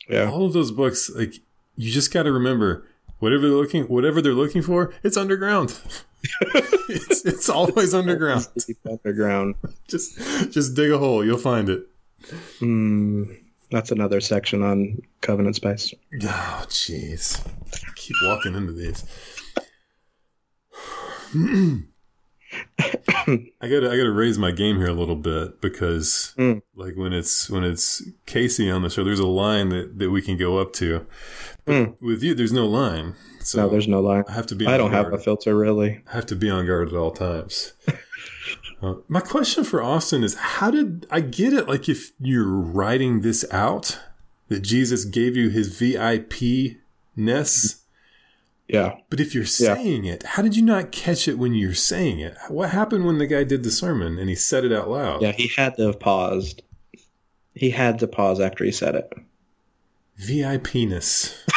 [0.09, 1.35] Yeah, All of those books, like,
[1.75, 2.85] you just got to remember
[3.19, 5.77] whatever they're looking, whatever they're looking for, it's underground.
[6.89, 8.47] it's, it's always underground.
[8.89, 9.55] Underground.
[9.89, 10.17] Just,
[10.51, 11.85] just dig a hole, you'll find it.
[12.59, 13.23] Hmm,
[13.71, 15.93] that's another section on Covenant Spice.
[16.23, 17.45] Oh, jeez.
[17.95, 19.03] Keep walking into these.
[23.61, 26.61] I gotta I gotta raise my game here a little bit because Mm.
[26.75, 30.21] like when it's when it's Casey on the show, there's a line that, that we
[30.21, 31.05] can go up to.
[31.65, 31.95] But Mm.
[32.01, 33.15] with you, there's no line.
[33.39, 34.23] So no, there's no line.
[34.27, 36.01] I have to be I don't have a filter really.
[36.11, 37.73] I have to be on guard at all times.
[38.81, 43.21] uh, my question for Austin is how did I get it like if you're writing
[43.21, 43.99] this out
[44.49, 46.77] that Jesus gave you his VIP
[47.15, 47.82] ness
[48.67, 49.75] Yeah, but if you're Yeah.
[49.75, 52.35] saying it, how did you not catch it when you're saying it?
[52.47, 55.21] What happened when the guy did the sermon and he said it out loud?
[55.21, 55.33] yeah.
[55.33, 56.61] He had to have paused.
[57.53, 59.13] He had to pause after he said it.
[60.19, 61.35] VIPness.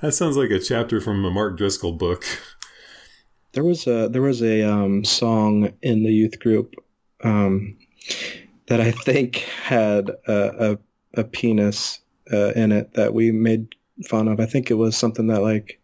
[0.00, 2.24] that sounds like a chapter from a Mark Driscoll book.
[3.52, 6.74] There was a there was a um, song in the youth group
[7.24, 7.76] um,
[8.70, 10.78] that I think had a, a,
[11.20, 11.98] a penis
[12.32, 13.74] uh, in it that we made
[14.08, 14.38] fun of.
[14.38, 15.80] I think it was something that like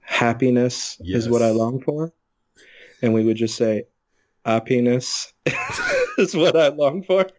[0.00, 2.12] happiness is what I long for,
[3.00, 3.84] and we would just say,
[4.44, 5.32] "A penis
[6.18, 7.26] is what I long for."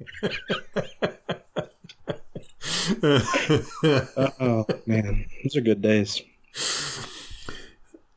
[3.83, 6.21] Oh man, those are good days.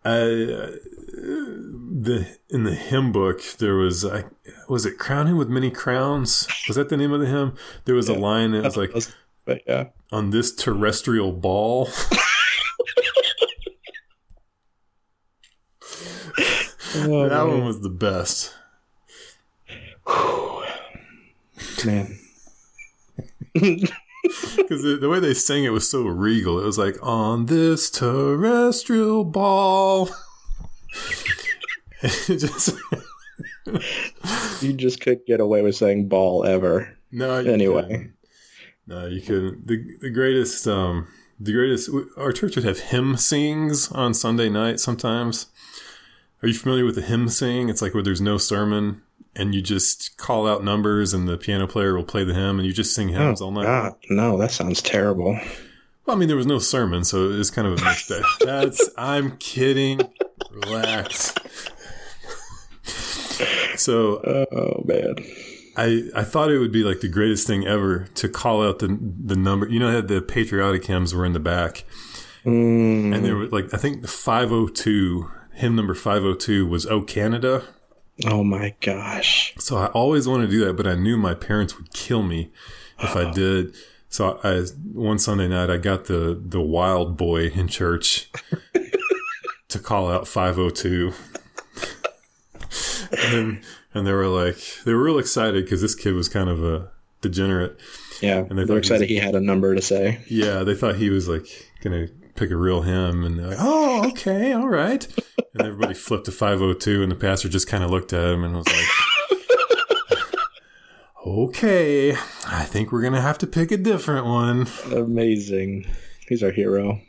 [0.04, 0.70] I, uh,
[1.16, 4.24] the in the hymn book there was I
[4.68, 7.54] was it crowning with many crowns was that the name of the hymn
[7.86, 8.18] there was a Yeah.
[8.18, 8.92] line that was like
[9.46, 11.88] but yeah, on this terrestrial ball
[16.96, 18.54] Oh, that one was the best.
[21.84, 22.18] man.
[24.56, 26.58] Because the, the way they sang it was so regal.
[26.60, 30.08] It was like, on this terrestrial ball.
[32.26, 32.70] Just,
[34.62, 36.96] you just couldn't get away with saying ball ever.
[37.10, 37.82] no, you Anyway.
[37.82, 38.12] couldn't.
[38.86, 39.66] No, you couldn't.
[39.66, 41.08] The, the greatest, um,
[41.40, 45.46] the greatest, our church would have hymn sings on Sunday night sometimes.
[46.42, 47.70] Are you familiar with the hymn sing?
[47.70, 49.00] It's like where there's no sermon
[49.36, 52.66] and you just call out numbers and the piano player will play the hymn and
[52.66, 53.64] you just sing hymns all night.
[53.64, 55.38] God, no, that sounds terrible.
[56.06, 58.22] Well, I mean, there was no sermon, so it was kind of a mixed bag.
[58.40, 60.00] That's, I'm kidding.
[60.50, 61.34] Relax.
[63.76, 64.20] So
[64.52, 65.16] Oh man.
[65.76, 68.86] I, I thought it would be like the greatest thing ever to call out the
[69.24, 69.68] the number.
[69.68, 71.84] You know, how the patriotic hymns were in the back,
[72.44, 77.64] Mm, and there was like I think the 502 hymn number 502 was "Oh Canada."
[78.26, 79.54] Oh my gosh.
[79.58, 82.50] So I always wanted to do that, but I knew my parents would kill me
[83.00, 83.74] if I did.
[84.08, 84.60] So I
[84.92, 88.30] one Sunday night I got the the wild boy in church
[89.68, 91.12] to call out 502.
[93.28, 93.60] and
[93.92, 96.90] and they were like they were real excited cuz this kid was kind of a
[97.20, 97.78] degenerate.
[98.20, 100.20] Yeah, And they they're thought he excited was- he had a number to say.
[100.28, 101.46] Yeah, they thought he was like
[101.82, 105.06] going to pick a real hymn and they're like, "Oh, okay, all right."
[105.54, 108.54] And everybody flipped to 502 and the pastor just kind of looked at him and
[108.56, 110.18] was like
[111.26, 112.12] Okay,
[112.46, 114.66] I think we're gonna have to pick a different one.
[114.92, 115.86] Amazing.
[116.28, 117.00] He's our hero.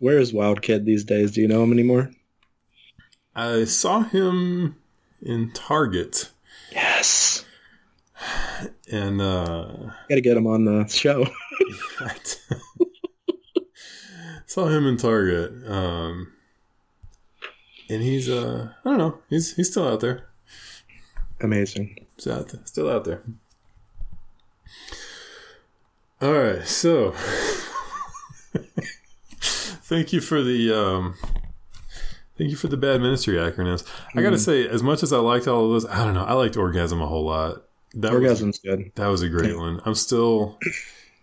[0.00, 1.32] Where is Wild Kid these days?
[1.32, 2.10] Do you know him anymore?
[3.34, 4.76] I saw him
[5.22, 6.30] in Target,
[6.72, 7.44] Yes.
[8.92, 9.66] and uh,
[10.08, 11.26] Got to get him on the show.
[14.50, 16.32] Saw him in Target, um,
[17.88, 20.26] and he's uh, I don't know, he's he's still out there.
[21.40, 22.04] Amazing.
[22.16, 23.22] He's out there, still out there.
[26.20, 27.12] All right, so
[29.40, 31.14] thank you for the um,
[32.36, 33.86] thank you for the bad ministry acronyms.
[34.16, 36.24] I got to say, as much as I liked all of those, I don't know,
[36.24, 37.62] I liked orgasm a whole lot.
[37.94, 38.90] That was Orgasm's good.
[38.96, 39.58] that was a great Yeah.
[39.58, 39.80] one.
[39.84, 40.58] I'm still.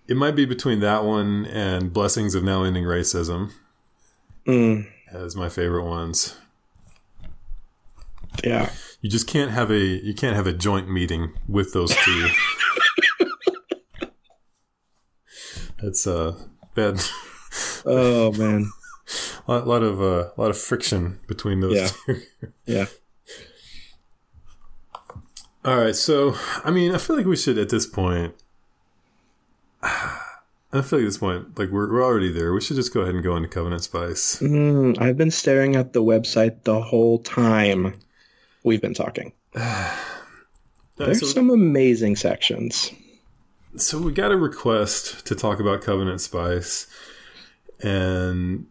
[0.08, 3.52] It might be between that one and blessings of now ending racism
[4.48, 6.38] Mm, as my favorite ones.
[8.44, 8.72] yeah.
[9.02, 12.30] You just can't have a you can't have a joint meeting with those two.
[15.82, 16.36] That's uh
[16.76, 17.00] bad.
[17.86, 18.72] Oh man.
[19.48, 21.90] A lot, lot of uh, lot of friction between those Yeah.
[22.06, 22.22] two.
[22.66, 22.86] Yeah.
[25.66, 28.34] All right, so I mean, I feel like we should at this point.
[30.74, 32.54] I feel like at this point, like we're we're already there.
[32.54, 34.40] We should just go ahead and go into Covenant Spice.
[34.40, 37.94] Mm, I've been staring at the website the whole time
[38.64, 39.32] we've been talking.
[40.98, 42.92] There's so, some amazing sections.
[43.76, 46.88] so we got a request to talk about Covenant Spice,
[47.82, 48.66] and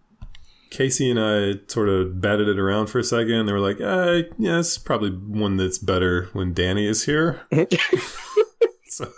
[0.70, 3.46] Casey and I sort of batted it around for a second.
[3.46, 7.46] They were like, uh, "Yeah, it's probably one that's better when Danny is here."
[8.88, 9.10] so,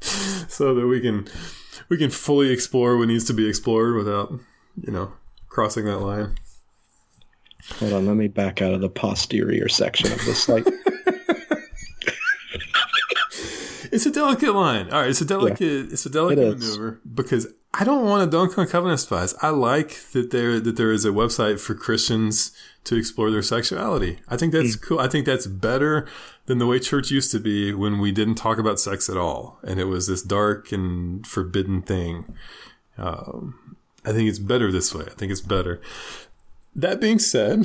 [0.48, 1.28] so that we can
[1.88, 4.32] we can fully explore what needs to be explored without
[4.80, 5.12] you know
[5.48, 6.34] crossing that line.
[7.80, 10.66] Hold on, let me back out of the posterior section of this site.
[13.90, 14.90] It's a delicate line.
[14.90, 15.92] All right, it's a delicate.
[15.92, 17.48] It's a delicate It maneuver because
[17.80, 19.34] I don't want to dunk on Covenant Spice.
[19.40, 22.50] I like that there that there is a website for Christians
[22.84, 24.18] to explore their sexuality.
[24.28, 24.98] I think that's cool.
[24.98, 26.08] I think that's better
[26.46, 29.60] than the way church used to be when we didn't talk about sex at all,
[29.62, 32.34] and it was this dark and forbidden thing.
[32.96, 35.04] Um, I think it's better this way.
[35.06, 35.80] I think it's better.
[36.74, 37.60] That being said,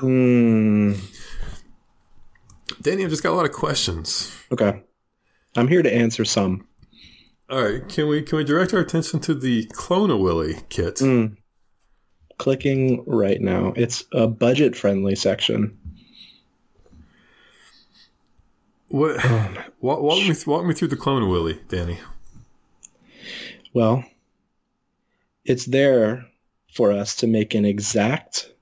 [0.00, 1.00] Mm,
[2.82, 4.36] Danny, I've just got a lot of questions.
[4.52, 4.82] okay.
[5.56, 6.66] I'm here to answer some.
[7.50, 10.96] All right, can we can we direct our attention to the Clone a Willy kit?
[10.96, 11.36] Mm.
[12.38, 13.74] Clicking right now.
[13.76, 15.78] It's a budget friendly section.
[18.88, 19.22] What?
[19.80, 21.98] walk, walk me walk me through the Clone a Willy, Danny.
[23.74, 24.04] Well,
[25.44, 26.24] it's there
[26.72, 28.52] for us to make an exact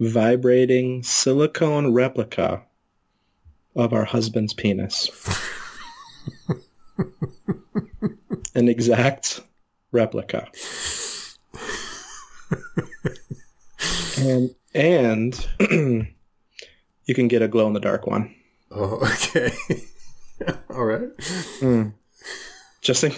[0.00, 2.62] vibrating silicone replica
[3.76, 5.10] of our husband's penis.
[8.54, 9.40] an exact
[9.92, 10.48] replica.
[14.18, 18.34] and and you can get a glow in the dark one.
[18.70, 19.52] Oh, okay.
[20.70, 21.08] All right.
[22.80, 23.12] Just in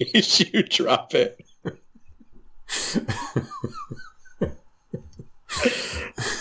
[0.12, 1.40] case you drop it.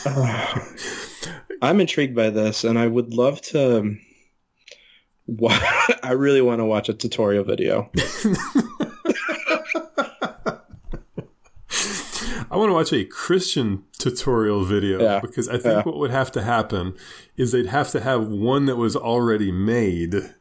[0.06, 0.60] Uh,
[1.63, 3.95] I'm intrigued by this, and I would love to.
[6.03, 7.89] I really want to watch a tutorial video.
[12.51, 15.19] I want to watch a Christian tutorial video Yeah.
[15.19, 15.81] because I think Yeah.
[15.83, 16.93] what would have to happen
[17.36, 20.33] is they'd have to have one that was already made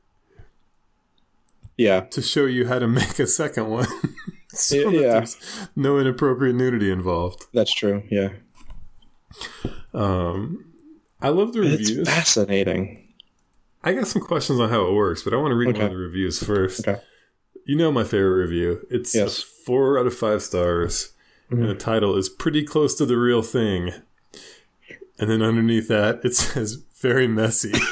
[1.79, 3.87] Yeah, to show you how to make a second one.
[4.51, 7.47] so Yeah, that there's no inappropriate nudity involved.
[7.55, 8.03] that's true.
[8.11, 8.31] Yeah,
[9.95, 10.67] Um,
[11.23, 12.09] I love the it's reviews.
[12.09, 13.02] fascinating.
[13.85, 15.91] I got some questions on how it works, but I want to read one of
[15.91, 16.87] the reviews first.
[16.87, 17.01] Okay.
[17.65, 18.87] You know my favorite review.
[18.91, 19.43] It's Yes.
[19.43, 21.13] four out of five stars,
[21.51, 21.69] and mm-hmm.
[21.69, 23.93] the title is "Pretty Close to the Real Thing,"
[25.19, 27.73] and then underneath that it says "Very messy."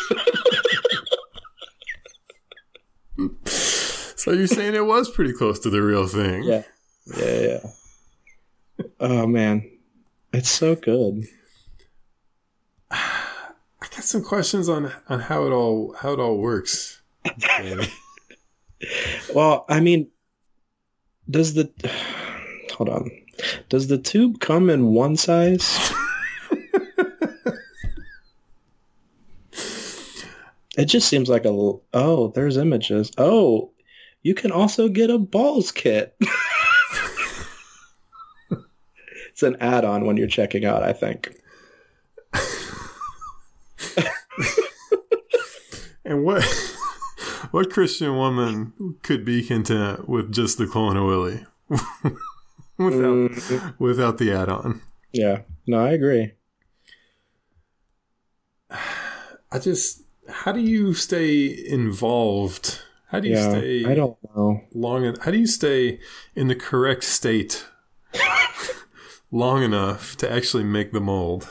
[3.45, 6.45] so you're saying it was pretty close to the real thing?
[6.45, 6.63] Yeah,
[7.17, 7.61] yeah, yeah.
[8.99, 9.71] Oh man,
[10.33, 11.25] it's so good.
[14.01, 17.03] I got some questions on on how it all how it all works.
[19.35, 20.09] Well, I mean,
[21.29, 21.71] does the
[22.73, 23.11] hold on?
[23.69, 25.93] Does the tube come in one size?
[30.79, 31.51] it just seems like a
[31.93, 33.13] oh, there's images.
[33.19, 33.71] Oh,
[34.23, 36.17] you can also get a balls kit.
[39.29, 41.40] it's an add-on when you're checking out, I think.
[46.11, 46.43] And what
[47.53, 51.47] what Christian woman could be content with just the clone of Willie
[52.79, 54.81] without Mm, without the add-on?
[55.13, 56.33] yeah, no, I agree.
[59.53, 62.81] I just how do you stay involved?
[63.09, 64.63] How do you Yeah, stay I don't know.
[64.73, 65.99] long en- how do you stay
[66.37, 67.67] in the correct state
[69.31, 71.49] long enough to actually make the mold?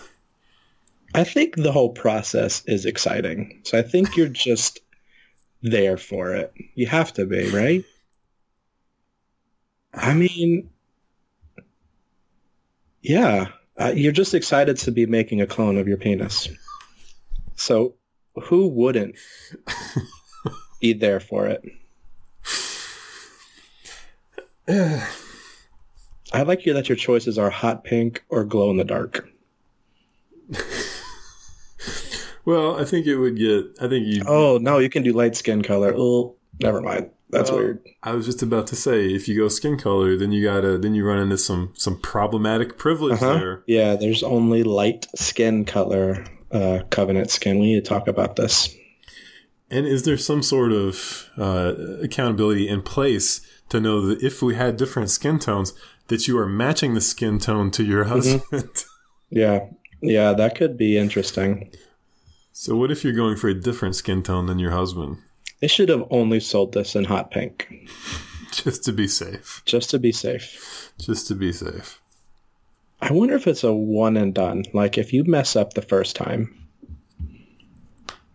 [1.15, 3.61] I think the whole process is exciting.
[3.63, 4.79] So I think you're just
[5.61, 6.53] there for it.
[6.75, 7.83] You have to be, right?
[9.93, 10.69] I mean,
[13.01, 16.47] yeah, uh, you're just excited to be making a clone of your penis.
[17.55, 17.95] So
[18.35, 19.15] who wouldn't
[20.81, 21.63] be there for it?
[26.31, 29.27] I like you that your choices are hot pink or glow in the dark.
[32.45, 35.35] Well, I think it would get I think you Oh no, you can do light
[35.35, 35.93] skin color.
[35.95, 37.09] Oh, never mind.
[37.31, 37.85] That's Well, weird.
[38.01, 40.95] I was just about to say, if you go skin color, then you gotta then
[40.95, 43.33] you run into some some problematic privilege Uh-huh.
[43.37, 43.63] there.
[43.67, 47.59] Yeah, there's only light skin color uh, covenant skin.
[47.59, 48.75] We need to talk about this.
[49.69, 54.55] And is there some sort of uh, accountability in place to know that if we
[54.55, 55.73] had different skin tones,
[56.07, 58.43] that you are matching the skin tone to your husband?
[59.31, 59.67] Yeah,
[60.01, 61.69] yeah, that could be interesting.
[62.59, 65.17] So what if you're going for a different skin tone than your husband,
[65.61, 67.87] They should have only sold this in hot pink,
[68.51, 69.61] just to be safe?
[69.65, 70.91] just to be safe.
[70.99, 72.01] Just to be safe.
[73.01, 74.65] I wonder if it's a one and done.
[74.73, 76.67] Like if you mess up the first time,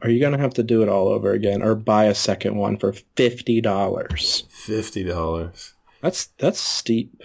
[0.01, 2.79] are you gonna have to do it all over again, or buy a second one
[2.79, 4.45] for fifty dollars?
[4.49, 5.75] Fifty dollars.
[6.01, 7.23] That's that's steep.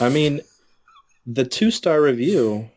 [0.00, 0.40] I mean,
[1.24, 2.68] the two star review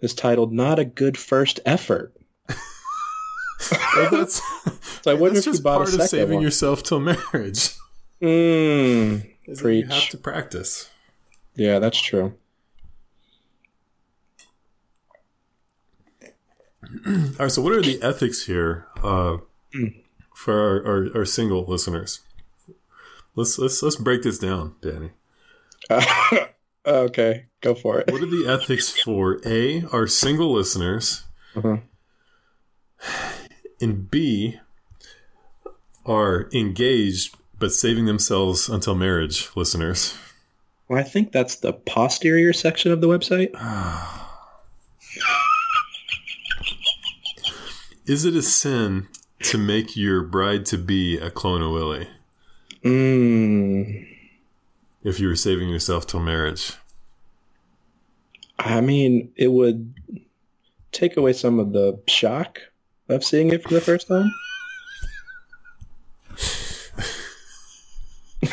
[0.00, 2.12] is titled "Not a Good First Effort."
[2.48, 4.42] Well, that's
[5.02, 6.42] So I wonder if you bought part a of second saving one.
[6.42, 7.70] yourself till marriage.
[8.22, 10.90] Mm, that You have to practice.
[11.54, 12.34] yeah, that's true.
[17.06, 17.50] All right.
[17.50, 19.38] So, what are the ethics here uh,
[20.34, 22.20] for our, our, our single listeners?
[23.34, 25.10] Let's let's let's break this down, Danny.
[26.86, 28.10] okay, go for it.
[28.12, 31.24] What are the ethics for a our single listeners,
[31.56, 31.78] Uh-huh.
[33.80, 34.58] and b
[36.04, 40.16] are engaged but saving themselves until marriage listeners?
[40.88, 43.50] Well, I think that's the posterior section of the website.
[48.06, 49.08] Is it a sin
[49.42, 52.08] to make your bride to be a clone of Willie
[52.84, 54.06] Mm,
[55.02, 56.74] if you were saving yourself till marriage?
[58.58, 59.94] I mean, it would
[60.92, 62.60] take away some of the shock
[63.08, 64.32] of seeing it for the first time.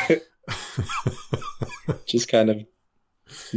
[2.06, 2.66] Just kind of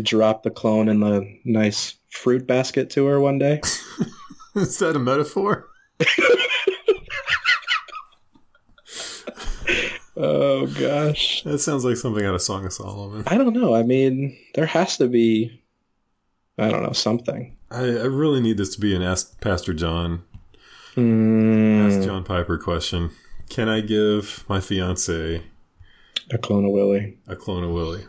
[0.03, 3.61] drop the clone in the nice fruit basket to her one day.
[4.55, 5.69] Is that a metaphor?
[10.19, 11.43] Oh gosh.
[11.43, 13.25] That sounds like something out of Song of Solomon.
[13.27, 13.75] I don't know.
[13.75, 15.63] I mean, there has to be
[16.59, 17.57] I don't know, something.
[17.71, 20.23] I, I really need this to be an Ask Pastor John,
[20.95, 21.83] Hmm.
[21.87, 23.11] Ask John Piper question.
[23.51, 25.43] Can I give my fiance
[26.31, 27.19] a clone of Willie.
[27.29, 28.05] a clone of Willie?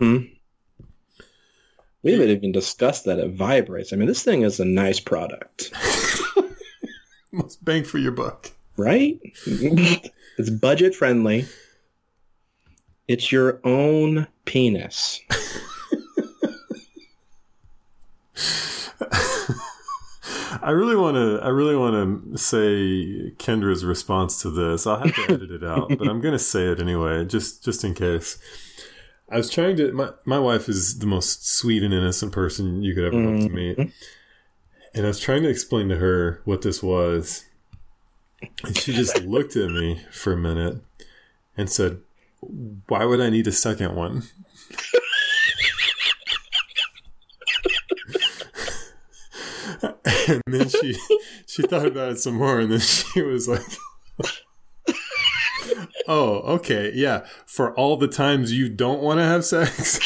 [0.00, 0.16] hmm
[2.02, 3.92] We haven't even discussed that it vibrates.
[3.92, 5.70] I mean, this thing is a nice product,
[7.32, 8.50] Most bang for your buck.
[8.78, 9.20] right?
[9.46, 11.44] it's budget friendly.
[13.08, 15.20] It's your own penis.
[20.62, 21.40] I really want to.
[21.42, 24.86] I really want to say Kendra's response to this.
[24.86, 27.84] I'll have to edit it out, but I'm going to say it anyway, just just
[27.84, 28.38] in case.
[29.30, 29.92] I was trying to.
[29.92, 33.46] My my wife is the most sweet and innocent person you could ever hope to
[33.46, 33.54] mm-hmm.
[33.54, 33.92] meet,
[34.94, 37.44] and I was trying to explain to her what this was,
[38.62, 40.76] and she just looked at me for a minute
[41.56, 42.00] and said,
[42.40, 44.24] "Why would I need a second one?"
[50.28, 50.96] And then she
[51.46, 53.62] she thought about it some more and then she was like
[56.08, 59.98] oh okay yeah for all the times you don't want to have sex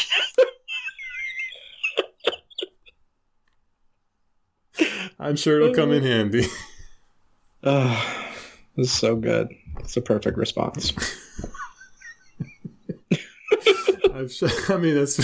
[5.19, 6.45] i'm sure it'll come in handy
[7.61, 8.25] Oh,
[8.77, 9.49] this is so good.
[9.81, 10.93] It's a perfect response.
[14.13, 15.19] I've, sh- i mean that's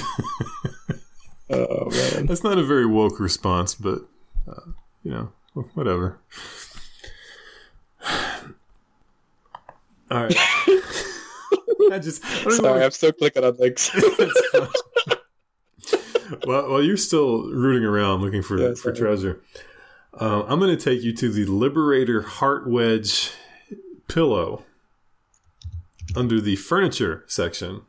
[1.49, 2.25] Oh man.
[2.25, 3.99] that's not a very woke response but
[4.49, 4.71] uh,
[5.05, 5.31] you know
[5.75, 6.19] whatever
[10.11, 10.35] all right
[11.91, 13.89] i just I Sorry, I'm still clicking on things.
[16.47, 19.43] Well, while you're still rooting around looking for, Yeah, for treasure,
[20.19, 23.31] uh, I'm going to take you to the Liberator Heart Wedge
[24.07, 24.63] pillow
[26.15, 27.83] under the furniture section.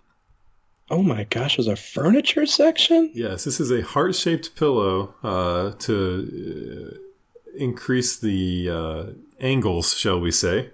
[0.91, 3.11] oh my gosh, there's a furniture section?
[3.15, 6.99] Yes, this is a heart shaped pillow uh, to uh,
[7.57, 9.05] increase the uh,
[9.41, 10.71] angles, shall we say.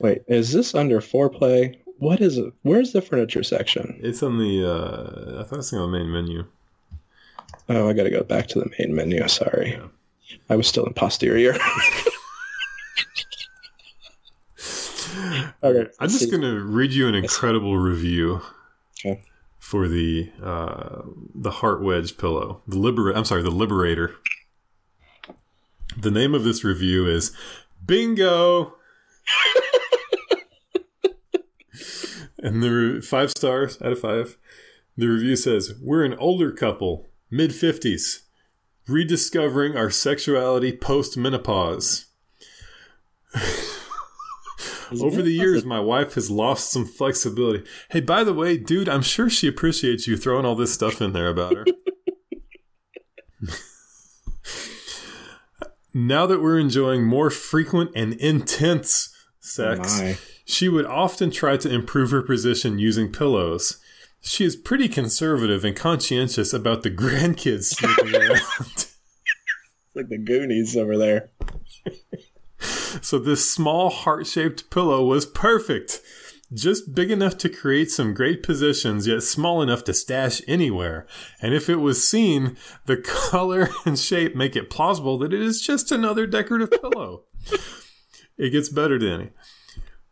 [0.00, 1.78] Wait, is this under foreplay?
[1.98, 2.52] What is it?
[2.62, 3.98] Where's the furniture section?
[4.02, 6.44] It's on the, uh, I thought it's on the main menu.
[7.68, 9.26] Oh, I gotta go back to the main menu.
[9.28, 9.70] Sorry.
[9.72, 9.86] Yeah.
[10.50, 11.56] I was still in posterior.
[15.62, 15.90] okay.
[15.98, 18.42] I'm just going to read you an incredible review
[19.04, 19.22] Okay.
[19.58, 21.02] for the uh,
[21.34, 22.60] the heart wedge pillow.
[22.66, 24.14] The libera- I'm sorry, the Liberator.
[25.98, 27.34] The name of this review is
[27.84, 28.74] Bingo.
[32.38, 34.36] and the re- five stars out of five.
[34.96, 38.24] The review says we're an older couple, mid fifties,
[38.86, 42.06] rediscovering our sexuality post menopause.
[45.00, 47.64] Over the years, my wife has lost some flexibility.
[47.90, 51.12] Hey, by the way, dude, I'm sure she appreciates you throwing all this stuff in
[51.12, 51.64] there about her.
[55.96, 60.18] now that we're enjoying more frequent and intense sex, oh My.
[60.44, 63.78] she would often try to improve her position using pillows.
[64.20, 68.86] She is pretty conservative and conscientious about the grandkids snooping around.
[69.94, 71.30] like the Goonies over there.
[73.02, 76.00] So this small heart-shaped pillow was perfect.
[76.54, 81.06] Just big enough to create some great positions, yet small enough to stash anywhere.
[81.42, 82.96] And if it was seen, the
[83.30, 87.24] color and shape make it plausible that it is just another decorative pillow.
[88.38, 89.30] It gets better, Danny.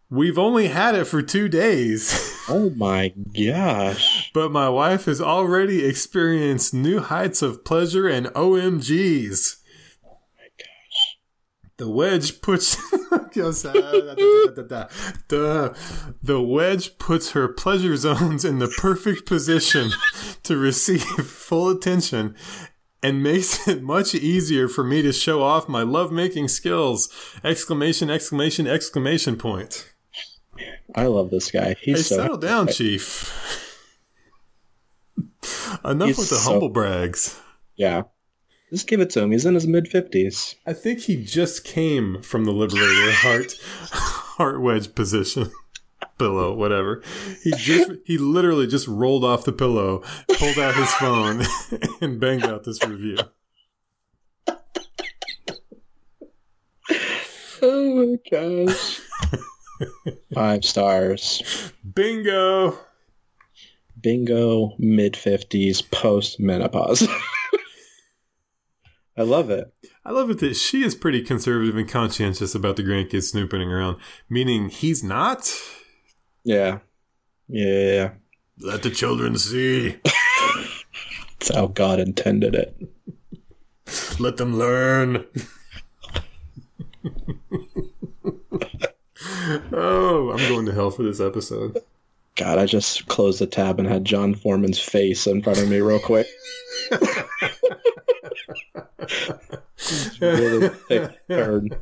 [0.08, 2.10] We've only had it for two days,
[2.48, 4.30] Oh my gosh.
[4.32, 9.56] but my wife has already experienced new heights of pleasure and OMGs.
[11.76, 12.76] The wedge puts
[15.28, 15.76] the,
[16.22, 19.90] the wedge puts her pleasure zones in the perfect position
[20.44, 22.36] to receive full attention
[23.02, 27.08] and makes it much easier for me to show off my lovemaking skills.
[27.42, 29.92] Exclamation, exclamation, exclamation point.
[30.94, 31.70] I love this guy.
[31.70, 33.32] Hey, He's so settle down, Chief.
[35.84, 37.40] Enough He's with the so- humble brags.
[37.76, 38.02] yeah.
[38.74, 39.30] Just give it to him.
[39.30, 40.56] He's in his mid fifties.
[40.66, 45.52] I think he just came from the Liberator heart heart wedge position.
[46.18, 47.00] Pillow, whatever.
[47.44, 51.44] He just he literally just rolled off the pillow, pulled out his phone,
[52.00, 53.16] and banged out this review.
[57.62, 59.00] Oh my gosh.
[60.34, 61.72] Five stars.
[61.94, 62.76] Bingo!
[64.00, 67.06] Bingo mid fifties post menopause.
[69.16, 69.72] I love it.
[70.04, 73.98] I love it that she is pretty conservative and conscientious about the grandkids snooping around,
[74.28, 75.52] meaning he's not.
[76.42, 76.78] Yeah.
[77.48, 78.14] Yeah.
[78.60, 79.98] Let the children see.
[81.38, 82.76] That's how God intended it.
[84.18, 85.24] Let them learn.
[89.72, 91.78] oh, I'm going to hell for this episode.
[92.36, 95.80] God, I just closed the tab and had Jon Foreman's face in front of me
[95.80, 96.26] real quick.
[100.20, 101.80] really thick turd.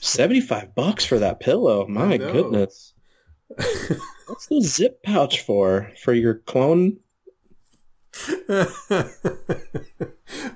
[0.00, 1.86] 75 bucks for that pillow.
[1.86, 2.94] My goodness.
[4.26, 5.92] What's the zip pouch for?
[6.02, 6.98] For your clone?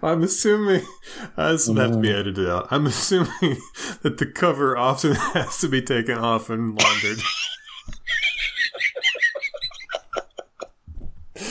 [0.02, 0.82] I'm assuming
[1.36, 2.68] uh, this will have to be edited out.
[2.70, 3.30] I'm assuming
[4.02, 7.18] that the cover often has to be taken off and laundered.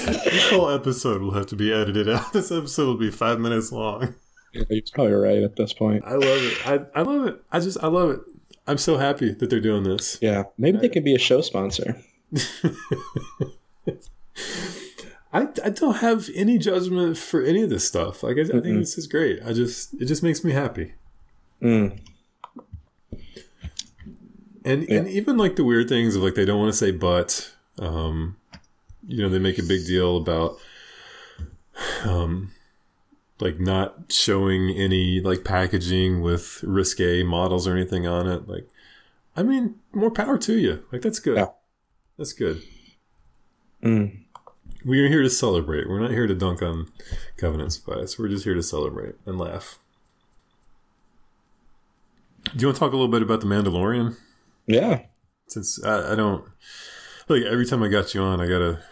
[0.05, 2.31] This whole episode will have to be edited out.
[2.33, 4.15] This episode will be five minutes long.
[4.53, 6.03] Yeah, you're probably right at this point.
[6.05, 6.67] I love it.
[6.67, 7.43] I, I love it.
[7.51, 8.19] I just I love it.
[8.67, 10.17] I'm so happy that they're doing this.
[10.21, 12.01] Yeah, maybe they could be a show sponsor.
[15.33, 18.23] I, I don't have any judgment for any of this stuff.
[18.23, 19.41] Like I, I think this is great.
[19.45, 20.93] I just it just makes me happy.
[21.61, 21.99] Mm.
[24.63, 24.97] And Yeah.
[24.99, 28.37] and even like the weird things of like they don't want to say but, um,
[29.07, 30.57] you know, they make a big deal about,
[32.03, 32.51] um,
[33.39, 38.47] like not showing any like packaging with risque models or anything on it.
[38.47, 38.67] Like,
[39.35, 40.83] I mean, more power to you.
[40.91, 41.37] Like that's good.
[41.37, 41.47] Yeah.
[42.17, 42.61] That's good.
[43.83, 44.19] Mm.
[44.85, 45.89] We are here to celebrate.
[45.89, 46.87] We're not here to dunk on
[47.37, 48.17] Covenant Spice.
[48.17, 49.79] We're just here to celebrate and laugh.
[52.45, 54.15] Do you want to talk a little bit about the Mandalorian?
[54.67, 55.01] Yeah.
[55.47, 56.45] Since I, I don't
[57.27, 58.83] like every time I got you on, I gotta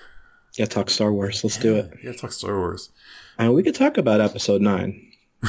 [0.55, 1.43] Yeah, talk Star Wars.
[1.43, 1.91] Let's do it.
[2.03, 2.89] Yeah, talk Star Wars.
[3.37, 5.11] And we could talk about episode nine.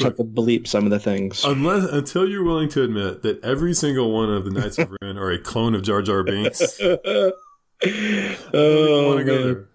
[0.00, 1.42] Have to bleep some of the things.
[1.44, 5.16] Unless until you're willing to admit that every single one of the Knights of Ren
[5.16, 6.80] are a clone of Jar Jar Binks.
[6.80, 7.32] I oh,
[7.82, 9.68] don't even oh, wanna go there.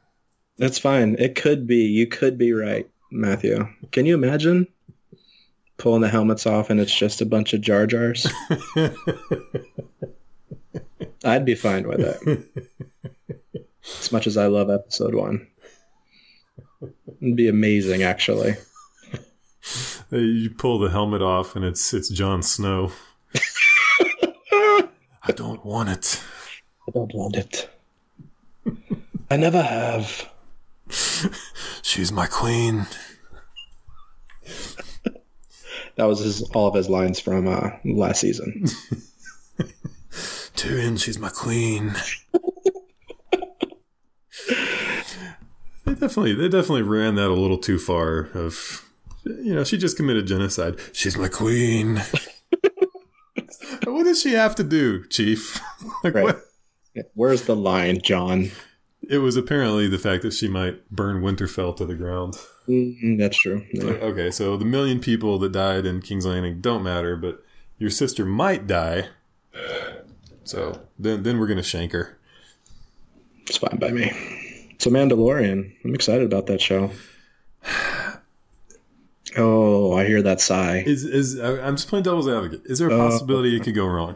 [0.57, 1.15] That's fine.
[1.17, 1.87] It could be.
[1.87, 3.67] You could be right, Matthew.
[3.91, 4.67] Can you imagine
[5.77, 8.27] pulling the helmets off and it's just a bunch of Jar Jars?
[11.25, 12.45] I'd be fine with it.
[13.83, 15.47] As much as I love episode one.
[17.21, 18.55] It'd be amazing, actually.
[20.09, 22.91] you pull the helmet off and it's it's Jon Snow.
[25.23, 26.21] I don't want it.
[26.87, 27.69] I don't want it.
[29.29, 30.29] I never have.
[31.81, 32.87] She's my queen.
[35.95, 38.65] That was his, all of his lines from uh, last season.
[40.55, 41.93] Tyrion, she's my queen.
[45.85, 48.87] They definitely they definitely ran that a little too far of
[49.25, 50.77] you know, she just committed genocide.
[50.93, 52.01] She's my queen.
[53.85, 55.59] what does she have to do, Chief?
[56.03, 56.23] like Right.
[56.25, 56.41] what
[57.13, 58.51] Where's the line, Jon?
[59.09, 62.37] it was apparently the fact that she might burn Winterfell to the ground.
[62.67, 63.65] Mm, that's true.
[63.73, 63.83] Yeah.
[63.93, 67.43] Okay, so the million people that died in King's Landing don't matter, but
[67.77, 69.07] your sister might die.
[70.43, 72.17] So then then we're gonna shank her.
[73.51, 74.09] It's fine by me.
[74.77, 75.73] So Mandalorian.
[75.83, 76.89] I'm excited about that show.
[79.35, 80.83] Oh, I hear that sigh.
[80.87, 82.61] Is is I'm just playing devil's advocate.
[82.63, 84.15] Is there a Uh, possibility it could go wrong?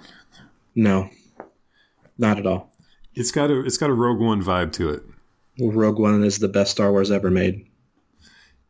[0.73, 1.09] No,
[2.17, 2.73] not at all.
[3.13, 5.03] It's got a it's got a Rogue One vibe to it.
[5.59, 7.65] Rogue One is the best Star Wars ever made.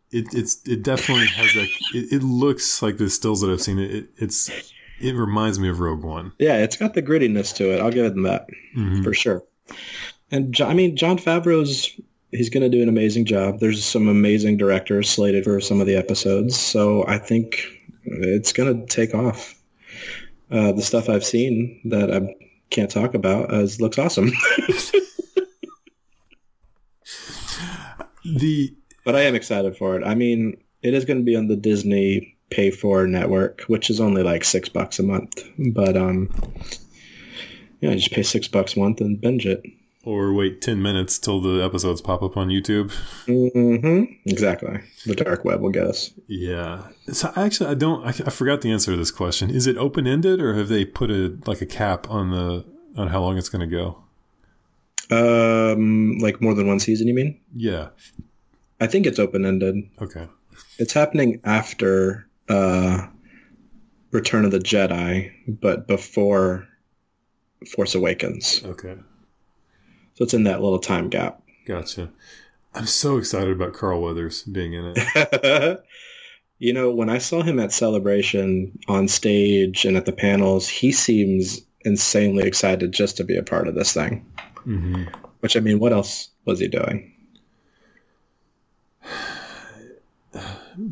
[0.10, 1.68] It it's it definitely has that.
[1.94, 3.78] It, it looks like the stills that I've seen.
[3.78, 4.50] It, it it's
[5.00, 6.32] it reminds me of Rogue One.
[6.40, 7.82] Yeah, it's got the grittiness to it.
[7.82, 9.04] I'll give it that Mhm.
[9.04, 9.44] for sure.
[10.36, 11.98] And Jo- I mean, Jon Favreau's
[12.32, 13.60] he's going to do an amazing job.
[13.60, 17.66] There's some amazing directors slated for some of the episodes, so I think
[18.04, 19.56] it's going to take off.
[20.52, 22.36] Uh, the stuff I've seen that I
[22.70, 24.32] can't talk about as looks awesome.
[28.26, 28.76] The
[29.06, 30.04] But I am excited for it.
[30.04, 34.02] I mean, it is going to be on the Disney Pay for network, which is
[34.02, 35.44] only like six bucks a month.
[35.74, 36.30] But um,
[37.82, 39.64] yeah, just pay six bucks a month and binge it.
[40.06, 42.94] Or wait ten minutes till the episodes pop up on YouTube.
[43.26, 44.14] Mm-hmm.
[44.26, 44.80] Exactly.
[45.06, 46.12] The dark web will get us.
[46.28, 46.88] Yeah.
[47.12, 48.06] So actually, I don't.
[48.06, 49.50] I, I forgot the answer to this question.
[49.50, 53.10] Is it open ended, or have they put a like a cap on the on
[53.10, 54.02] how long it's going to go?
[55.12, 57.40] Um, like more than one season, you mean?
[57.54, 57.90] Yeah.
[58.80, 59.76] I think it's open ended.
[60.02, 60.28] Okay.
[60.80, 63.06] It's happening after uh,
[64.12, 66.68] Return of the Jedi, but before
[67.76, 68.64] Force Awakens.
[68.66, 68.96] Okay.
[70.16, 71.42] So it's in that little time gap.
[71.66, 72.10] Gotcha.
[72.74, 75.84] I'm so excited about Carl Weathers being in it.
[76.58, 80.94] You know, when I saw him at Celebration on stage and at the panels, he
[80.94, 84.26] seems insanely excited just to be a part of this thing.
[84.66, 85.04] Mm-hmm.
[85.42, 87.14] Which I mean, what else was he doing?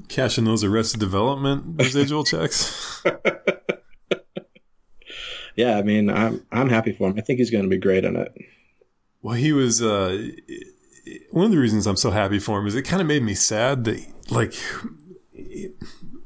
[0.10, 3.02] Cashing those Arrested Development residual checks.
[5.56, 7.16] Yeah, I mean, I'm I'm happy for him.
[7.18, 8.36] I think he's going to be great in it.
[9.24, 9.82] Well, he was.
[9.82, 10.30] Uh,
[11.32, 13.34] one of the reasons I'm so happy for him is it kind of made me
[13.34, 14.54] sad that like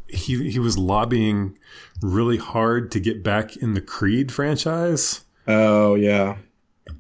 [0.08, 1.58] he he was lobbying
[2.02, 5.24] really hard to get back in the Creed franchise.
[5.48, 6.38] Oh yeah,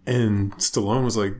[0.05, 1.35] and Stallone was like,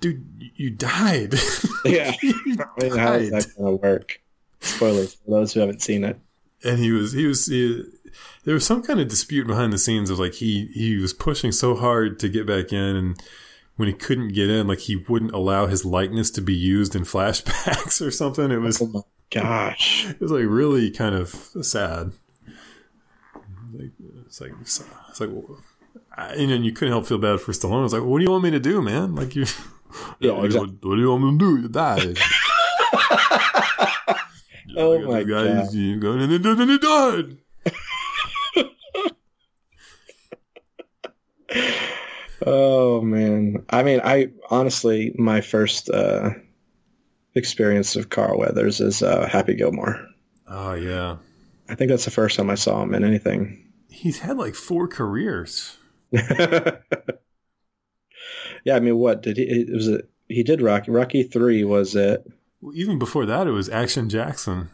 [0.00, 0.24] "Dude,
[0.54, 1.34] you died."
[1.84, 4.20] Yeah, you I mean, how is that going to work?
[4.60, 6.18] Spoilers for those who haven't seen it.
[6.64, 7.84] And he was he was he,
[8.44, 11.52] there was some kind of dispute behind the scenes of like he he was pushing
[11.52, 13.22] so hard to get back in and
[13.78, 17.02] when he couldn't get in like he wouldn't allow his likeness to be used in
[17.04, 21.28] flashbacks or something it was oh gosh it was like really kind of
[21.62, 22.12] sad
[23.72, 23.92] like
[24.26, 25.30] it's like it's like
[26.18, 27.84] and you couldn't help feel bad for Stallone.
[27.84, 29.14] It's like, what do you want me to do, man?
[29.14, 29.46] Like you,
[30.20, 30.70] yeah, exactly.
[30.80, 31.62] what, what, do you want me to do?
[31.62, 32.18] You died.
[34.76, 35.74] oh my guys, god!
[35.74, 37.38] You go and then he died.
[42.46, 46.30] Oh man, I mean, I honestly, my first uh,
[47.34, 50.06] experience of Carl Weathers is uh, Happy Gilmore.
[50.46, 51.16] Oh yeah,
[51.68, 53.64] I think that's the first time I saw him in anything.
[53.90, 55.76] He's had like four careers.
[56.10, 56.80] yeah,
[58.72, 59.44] I mean, what did he?
[59.44, 60.08] It was it?
[60.28, 60.90] He did Rocky.
[60.90, 62.26] Rocky three was it?
[62.60, 64.70] Well, even before that, it was Action Jackson.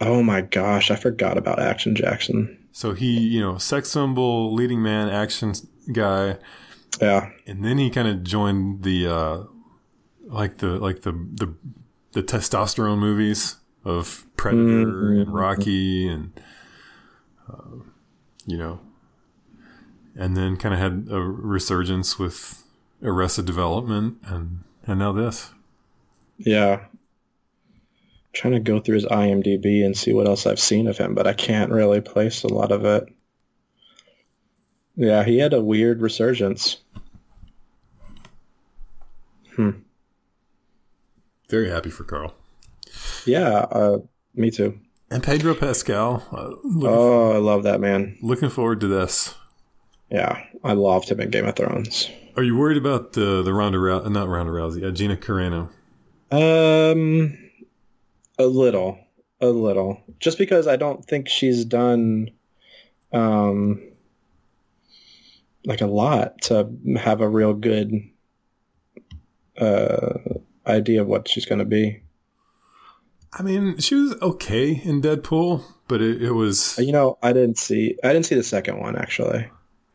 [0.00, 2.58] Oh my gosh, I forgot about Action Jackson.
[2.72, 5.54] So he, you know, sex symbol, leading man, action
[5.92, 6.36] guy.
[7.00, 7.30] Yeah.
[7.46, 9.38] And then he kind of joined the, uh,
[10.24, 11.54] like the, like the, the,
[12.12, 15.20] the testosterone movies of Predator mm-hmm.
[15.20, 16.40] and Rocky and,
[17.48, 17.84] uh,
[18.46, 18.80] you know,
[20.16, 22.64] and then kind of had a resurgence with
[23.02, 25.52] Arrested Development and, and now this.
[26.38, 26.86] Yeah
[28.36, 31.26] trying to go through his IMDb and see what else I've seen of him, but
[31.26, 33.08] I can't really place a lot of it.
[34.96, 36.78] Yeah, he had a weird resurgence.
[39.54, 39.70] Hmm.
[41.48, 42.34] Very happy for Carl.
[43.24, 43.98] Yeah, uh,
[44.34, 44.78] me too.
[45.10, 46.26] And Pedro Pascal.
[46.32, 48.18] Uh, oh, I love that man.
[48.20, 49.34] Looking forward to this.
[50.10, 52.10] Yeah, I loved him in Game of Thrones.
[52.36, 54.10] Are you worried about the the Ronda Rousey?
[54.10, 54.86] Not Ronda Rousey.
[54.86, 55.70] Uh, Gina Carano.
[56.30, 57.38] Um,
[58.38, 58.98] a little,
[59.40, 60.02] a little.
[60.18, 62.30] Just because I don't think she's done,
[63.12, 63.82] um,
[65.66, 67.92] like a lot to have a real good
[69.58, 70.18] uh,
[70.66, 72.02] idea of what she's going to be.
[73.32, 76.78] I mean, she was okay in Deadpool, but it, it, was.
[76.78, 77.98] You know, I didn't see.
[78.02, 79.50] I didn't see the second one actually.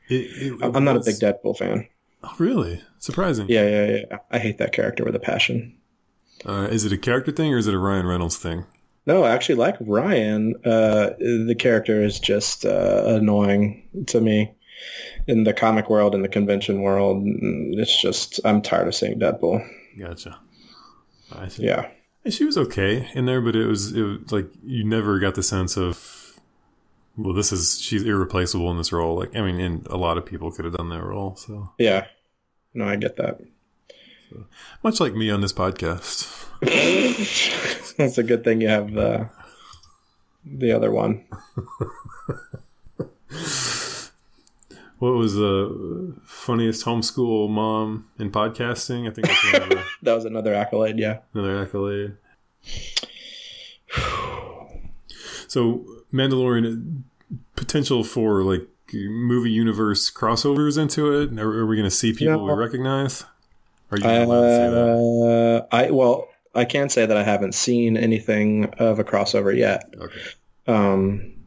[0.10, 1.88] It, it, I'm not a big Deadpool fan.
[2.24, 2.84] Oh, really?
[3.00, 3.48] Surprising.
[3.50, 4.18] Yeah, yeah, yeah.
[4.30, 5.76] I hate that character with a passion.
[6.46, 8.66] Uh, is it a character thing or is it a Ryan Reynolds thing?
[9.08, 14.54] No, actually, like Ryan, uh, the character is just uh, annoying to me
[15.32, 17.24] in the comic world, in the convention world.
[17.24, 19.66] Mm, it's just I'm tired of seeing Deadpool.
[19.98, 20.38] Gotcha.
[21.32, 21.64] I see.
[21.64, 21.88] Yeah,
[22.26, 25.36] and she was okay in there, but it was it was like you never got
[25.36, 26.40] the sense of
[27.18, 29.18] well, this is she's irreplaceable in this role.
[29.18, 31.36] Like I mean, and a lot of people could have done that role.
[31.38, 32.08] So yeah,
[32.74, 33.40] no, I get that.
[34.30, 34.46] So,
[34.84, 36.28] much like me on this podcast.
[37.98, 39.30] That's a good thing you have the
[40.46, 41.26] the other one.
[45.02, 49.10] what was the funniest homeschool mom in podcasting?
[49.10, 51.00] I think that's that was another accolade.
[51.00, 52.18] Yeah, another accolade.
[55.48, 55.84] so
[56.14, 57.02] Mandalorian
[57.56, 61.40] potential for like movie universe crossovers into it.
[61.40, 63.26] Are, are we going to see people we recognize?
[63.90, 65.68] Are you allowed to say that?
[65.72, 69.96] Uh, I well, I can say that I haven't seen anything of a crossover yet.
[69.98, 70.22] Okay.
[70.68, 71.41] Um,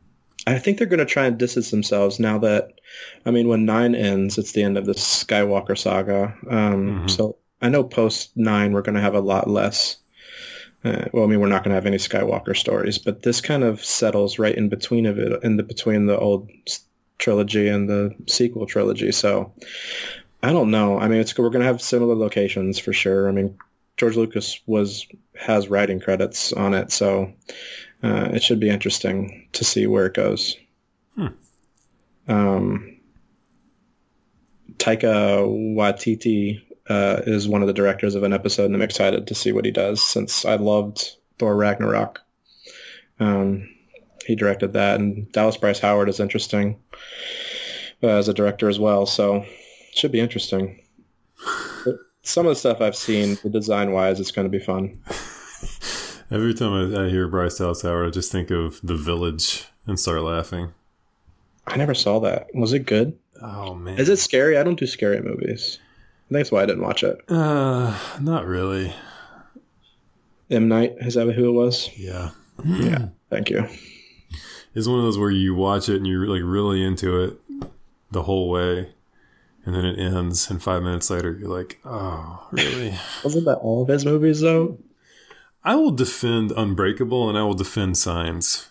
[0.46, 2.80] I think they're going to try and distance themselves now that,
[3.24, 6.36] I mean, when nine ends, it's the end of the Skywalker saga.
[6.48, 7.08] Um, mm-hmm.
[7.08, 9.96] So I know post nine, we're going to have a lot less.
[10.84, 13.64] Uh, well, I mean, we're not going to have any Skywalker stories, but this kind
[13.64, 16.50] of settles right in between of it, in the between the old
[17.16, 19.12] trilogy and the sequel trilogy.
[19.12, 19.50] So
[20.42, 20.98] I don't know.
[20.98, 23.30] I mean, it's we're going to have similar locations for sure.
[23.30, 23.56] I mean,
[23.96, 27.32] George Lucas was has writing credits on it, so
[28.04, 30.58] uh, it should be interesting to see where it goes.
[31.14, 31.26] Hmm.
[32.28, 33.00] Um,
[34.76, 39.34] Taika Waititi uh, is one of the directors of an episode, and I'm excited to
[39.34, 42.20] see what he does since I loved Thor Ragnarok.
[43.20, 43.70] Um,
[44.26, 46.78] he directed that, and Dallas Bryce Howard is interesting
[48.02, 49.06] uh, as a director as well.
[49.06, 50.78] So it should be interesting.
[52.22, 55.00] Some of the stuff I've seen, the design wise, it's going to be fun.
[56.30, 59.98] Every time I, I hear Bryce Dallas Howard, I just think of The Village and
[60.00, 60.72] start laughing.
[61.66, 62.48] I never saw that.
[62.54, 63.16] Was it good?
[63.42, 64.56] Oh man, Is it scary?
[64.58, 65.78] I don't do scary movies.
[66.30, 67.18] That's why I didn't watch it.
[67.28, 68.94] Uh, not really.
[70.50, 71.90] M Night, is that who it was?
[71.96, 72.30] Yeah,
[72.64, 73.08] Yeah.
[73.30, 73.66] Thank you.
[74.74, 77.38] it's one of those where you watch it and you're like really into it
[78.10, 78.90] the whole way,
[79.64, 82.94] and then it ends, and five minutes later you're like, oh, really?
[83.24, 84.78] Wasn't that all of his movies though?
[85.64, 88.68] I will defend Unbreakable and I will defend Signs.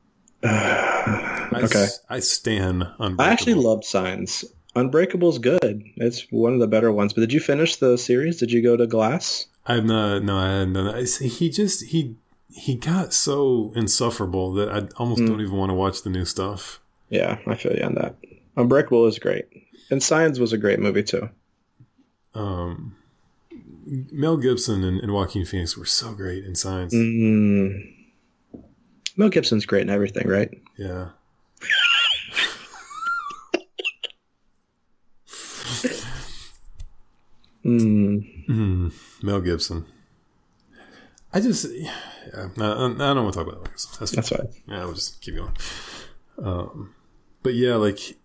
[0.42, 1.82] I, Okay.
[1.84, 3.20] s- I stan Unbreakable.
[3.20, 4.44] I actually loved Signs.
[4.76, 5.82] Unbreakable's good.
[5.96, 7.12] It's one of the better ones.
[7.12, 8.38] But did you finish the series?
[8.38, 9.46] Did you go to Glass?
[9.66, 10.22] I've not.
[10.22, 11.08] No, I hadn't done that.
[11.20, 12.14] He just he
[12.48, 15.26] he got so insufferable that I almost Mm.
[15.28, 16.80] don't even want to watch the new stuff.
[17.08, 18.14] Yeah, I feel you on that.
[18.56, 19.46] Unbreakable is great.
[19.90, 21.28] And Signs was a great movie too.
[22.34, 22.96] Um,
[23.90, 26.94] Mel Gibson and, and Joaquin Phoenix were so great in Signs.
[26.94, 27.92] Mm.
[29.16, 30.50] Mel Gibson's great in everything, right?
[30.76, 31.08] Yeah.
[37.64, 38.46] Mm.
[38.48, 38.92] Mhm.
[39.22, 39.84] Mel Gibson.
[41.32, 41.94] I just, yeah,
[42.36, 43.70] I I don't want to talk about that.
[44.00, 44.48] That's, That's fine.
[44.66, 45.52] Yeah, we'll just keep going.
[46.38, 46.94] Um,
[47.42, 48.16] but yeah, like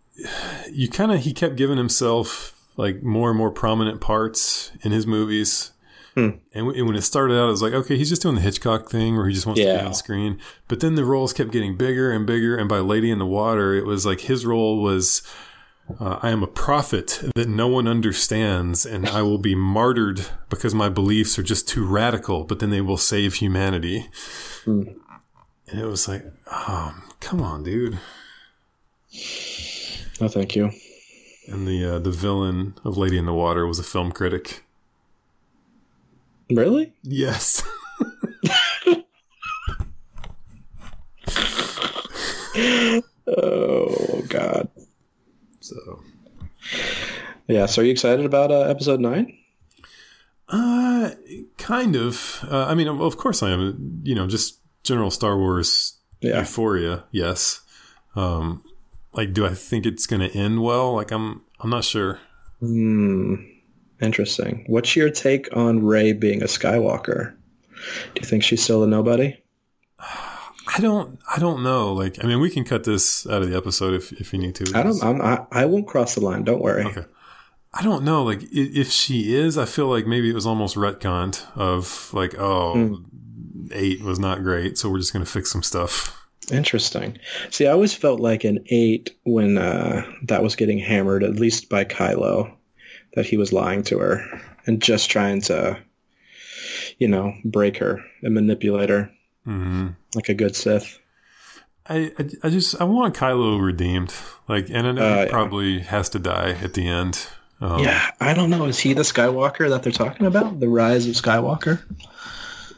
[0.72, 5.08] you kind of he kept giving himself like more and more prominent parts in his
[5.08, 5.72] movies.
[6.14, 6.22] Hmm.
[6.54, 8.42] And w- and when it started out, it was like, okay, he's just doing the
[8.42, 10.40] Hitchcock thing where he just wants to be on screen.
[10.68, 12.56] But then the roles kept getting bigger and bigger.
[12.56, 15.22] And by Lady in the Water, it was like his role was
[16.00, 20.74] uh, I am a prophet that no one understands, and I will be martyred because
[20.74, 24.10] my beliefs are just too radical, but then they will save humanity.
[24.64, 24.84] Hmm.
[25.68, 28.00] And it was like, oh, come on, dude.
[30.20, 30.72] No, thank you.
[31.48, 34.64] And the uh, the villain of Lady in the Water was a film critic.
[36.50, 36.94] Really?
[37.04, 37.64] Yes.
[43.28, 44.70] Oh God.
[45.60, 45.76] so,
[47.48, 47.66] Yeah.
[47.66, 49.38] So are you excited about uh, episode nine?
[50.50, 51.12] uh,
[51.58, 52.46] kind of.
[52.50, 54.02] Uh, I mean, of- course I am.
[54.04, 56.40] You know, just general Star Wars Yeah.
[56.40, 57.06] euphoria.
[57.12, 57.62] Yes.
[58.16, 58.64] Um,
[59.16, 60.94] like, do I think it's going to end well?
[60.94, 62.20] Like, I'm I'm not sure.
[62.60, 63.36] Hmm.
[64.02, 64.66] Interesting.
[64.68, 67.34] What's your take on Rey being a Skywalker?
[68.14, 69.38] Do you think she's still a nobody?
[70.00, 71.20] I don't.
[71.34, 71.94] I don't know.
[71.94, 74.56] Like, I mean, we can cut this out of the episode if if you need
[74.56, 74.72] to.
[74.78, 75.02] I don't.
[75.04, 76.44] I'm, I I won't cross the line.
[76.44, 76.84] Don't worry.
[76.86, 77.06] Okay.
[77.74, 78.24] I don't know.
[78.24, 82.74] Like, if she is, I feel like maybe it was almost retconned of like, oh,
[82.74, 83.68] Hmm.
[83.72, 86.15] eight was not great, so we're just gonna fix some stuff.
[86.52, 87.18] Interesting.
[87.50, 91.70] See, I always felt like an eight when uh, that was getting hammered, at least
[91.70, 92.52] by Kylo,
[93.16, 94.24] that he was lying to her
[94.68, 95.78] and just trying to,
[97.00, 99.10] you know, break her and manipulate her
[99.44, 101.00] hmm like a good Sith.
[101.88, 104.14] I, I I just I want Kylo redeemed.
[104.48, 105.30] Like, and I know Uh, he yeah.
[105.32, 107.28] probably has to die at the end.
[107.62, 108.66] Um, yeah, I don't know.
[108.66, 110.60] Is he the Skywalker that they're talking about?
[110.60, 111.80] The rise of Skywalker?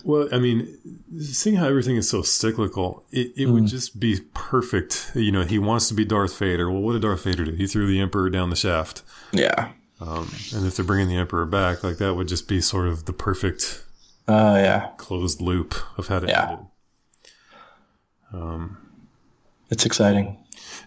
[0.07, 0.77] Well, I mean,
[1.19, 3.53] seeing how everything is so cyclical, it, it Hmm.
[3.53, 5.11] would just be perfect.
[5.15, 6.71] You know, he wants to be Darth Vader.
[6.71, 7.51] Well, what did Darth Vader do?
[7.51, 9.03] He threw the Emperor down the shaft.
[9.33, 9.73] Yeah.
[9.99, 13.03] Um, and if they're bringing the Emperor back, like that would just be sort of
[13.03, 13.83] the perfect
[14.29, 14.91] Oh, yeah.
[14.97, 16.49] closed loop of how to Yeah.
[16.51, 17.31] end it.
[18.33, 18.77] Um,
[19.69, 20.37] It's exciting.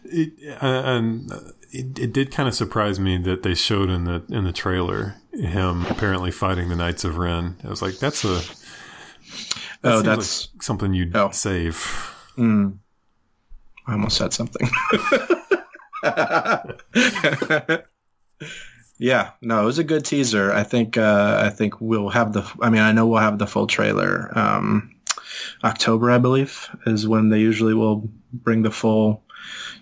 [0.04, 1.30] it and
[1.72, 5.16] it, it did kind of surprise me that they showed in the in the trailer
[5.32, 7.56] him apparently fighting the Knights of Ren.
[7.64, 8.40] I was like, that's a
[9.82, 11.30] that Oh, that's- like something you'd Oh.
[11.32, 11.76] save.
[12.36, 12.78] Mm.
[13.86, 14.68] I almost said something.
[18.98, 20.52] yeah, no, it was a good teaser.
[20.52, 22.48] I think uh, I think we'll have the.
[22.60, 24.30] I mean, I know we'll have the full trailer.
[24.38, 24.94] Um,
[25.64, 29.22] October, I believe, is when they usually will bring the full,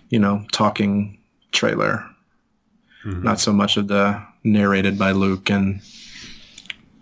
[0.09, 1.17] you know, talking
[1.51, 2.03] trailer.
[3.05, 3.23] Mhm.
[3.23, 5.81] Not so much of the narrated by Luke and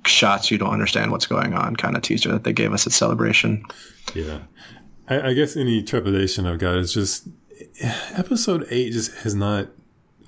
[0.07, 2.93] shots you don't understand what's going on kind of teaser that they gave us at
[2.93, 3.63] Celebration.
[4.15, 4.39] Yeah.
[5.09, 7.27] I, I guess any trepidation I've got is just
[8.15, 9.67] episode eight just has not.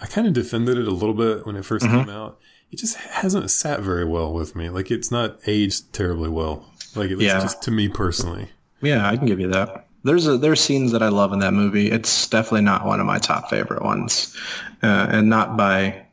[0.02, 2.06] I kind of defended it a little bit when it 1st Mhm.
[2.06, 2.40] came out.
[2.72, 4.70] It just hasn't sat very well with me.
[4.70, 6.72] Like it's not aged terribly well.
[6.96, 7.40] Like at least Yeah.
[7.42, 8.50] just to me personally.
[8.82, 9.88] Yeah, I can give you that.
[10.04, 11.92] There's a there's scenes that I love in that movie.
[11.92, 14.34] It's definitely not one of my top favorite ones,
[14.82, 16.06] uh, and not by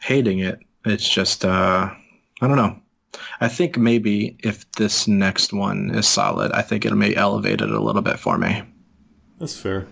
[0.00, 0.58] hating it.
[0.84, 1.90] It's just uh,
[2.40, 2.78] I don't know.
[3.40, 7.70] I think maybe if this next one is solid, I think it may elevate it
[7.70, 8.62] a little bit for me.
[9.38, 9.86] That's fair.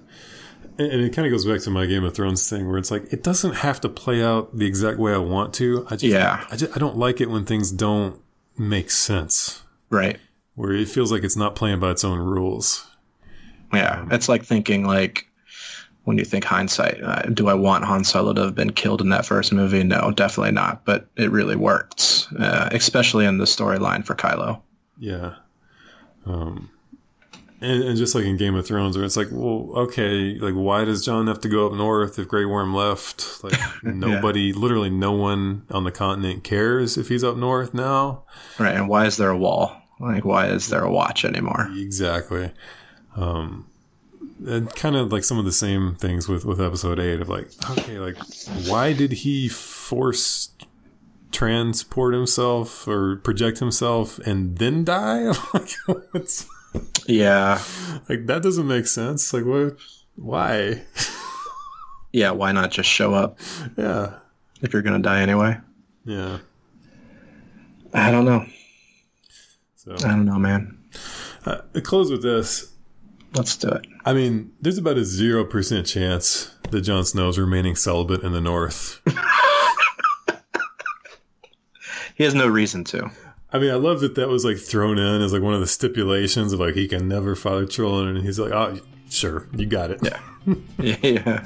[0.78, 3.11] And it kind of goes back to my Game of Thrones thing, where it's like
[3.12, 5.86] it doesn't have to play out the exact way I want to.
[5.86, 6.44] I just, Yeah.
[6.51, 8.20] I just, I don't like it when things don't
[8.59, 10.18] make sense, Right.
[10.55, 12.86] where it feels like it's not playing by its own rules.
[13.72, 14.07] Yeah.
[14.11, 15.26] It's like thinking like
[16.07, 19.09] when you think hindsight, uh, do I want Han Solo to have been killed in
[19.09, 19.82] that first movie?
[19.82, 20.84] No, definitely not.
[20.84, 24.62] But it really worked, uh, especially in the storyline for Kylo.
[25.00, 25.34] Yeah.
[26.24, 26.70] Um,
[27.61, 30.84] and, and just like in Game of Thrones, where it's like, well, okay, like why
[30.84, 33.42] does Jon have to go up north if Grey Worm left?
[33.42, 38.22] Like nobody, literally no one on the continent cares if he's up north now.
[38.61, 38.76] Right.
[38.76, 39.76] And why is there a wall?
[39.98, 41.68] Like, why is there a watch anymore?
[41.74, 42.52] Exactly.
[43.16, 43.66] Um,
[44.45, 47.49] and kind of like some of the same things with with episode eight of like,
[47.70, 48.16] okay, like
[48.66, 50.51] why did he force
[51.32, 55.24] transport himself or project himself and then die?
[55.55, 55.70] like,
[56.12, 56.47] what's,
[57.07, 57.61] Yeah.
[58.09, 59.32] like that doesn't make sense.
[59.32, 59.76] Like what?
[60.16, 60.82] Why?
[62.12, 62.30] Yeah.
[62.30, 63.39] Why not just show up
[63.76, 64.14] yeah,
[64.62, 65.59] if you're going to die anyway?
[66.05, 66.39] yeah.
[67.95, 68.45] I don't know.
[69.76, 70.78] So I don't know, man.
[71.47, 72.72] uh, close with this.
[73.34, 73.87] Let's do it.
[74.07, 78.40] I mean, there's about a zero percent chance that Jon Snow's remaining celibate in the
[78.40, 79.02] North.
[82.16, 83.11] He has no reason to.
[83.52, 85.66] I mean, I love that that was like thrown in as like one of the
[85.66, 88.78] stipulations of like he can never father children, and he's like, oh,
[89.11, 90.00] sure, you got it.
[90.02, 90.96] Yeah.
[91.02, 91.42] yeah.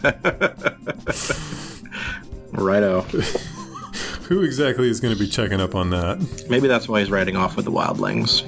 [2.52, 3.00] Righto.
[4.28, 6.46] Who exactly is going to be checking up on that?
[6.48, 8.44] Maybe that's why he's riding off with the wildlings.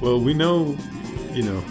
[0.00, 0.76] Well, we know,
[1.32, 1.64] you know,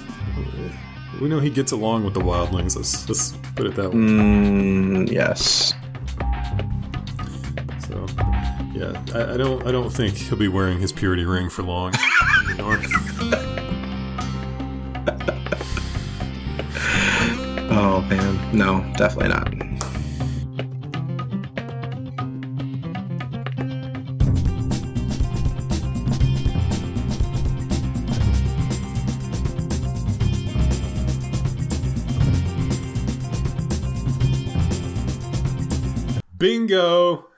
[1.24, 2.76] we know he gets along with the wildlings.
[2.76, 3.96] Let's let's put it that way.
[3.96, 5.74] Mm, yes.
[7.88, 8.06] So,
[8.74, 11.94] yeah, I, I don't I don't think he'll be wearing his purity ring for long
[12.42, 12.92] in the North.
[17.72, 19.73] Oh man, no, definitely not.
[36.44, 37.33] Bingo.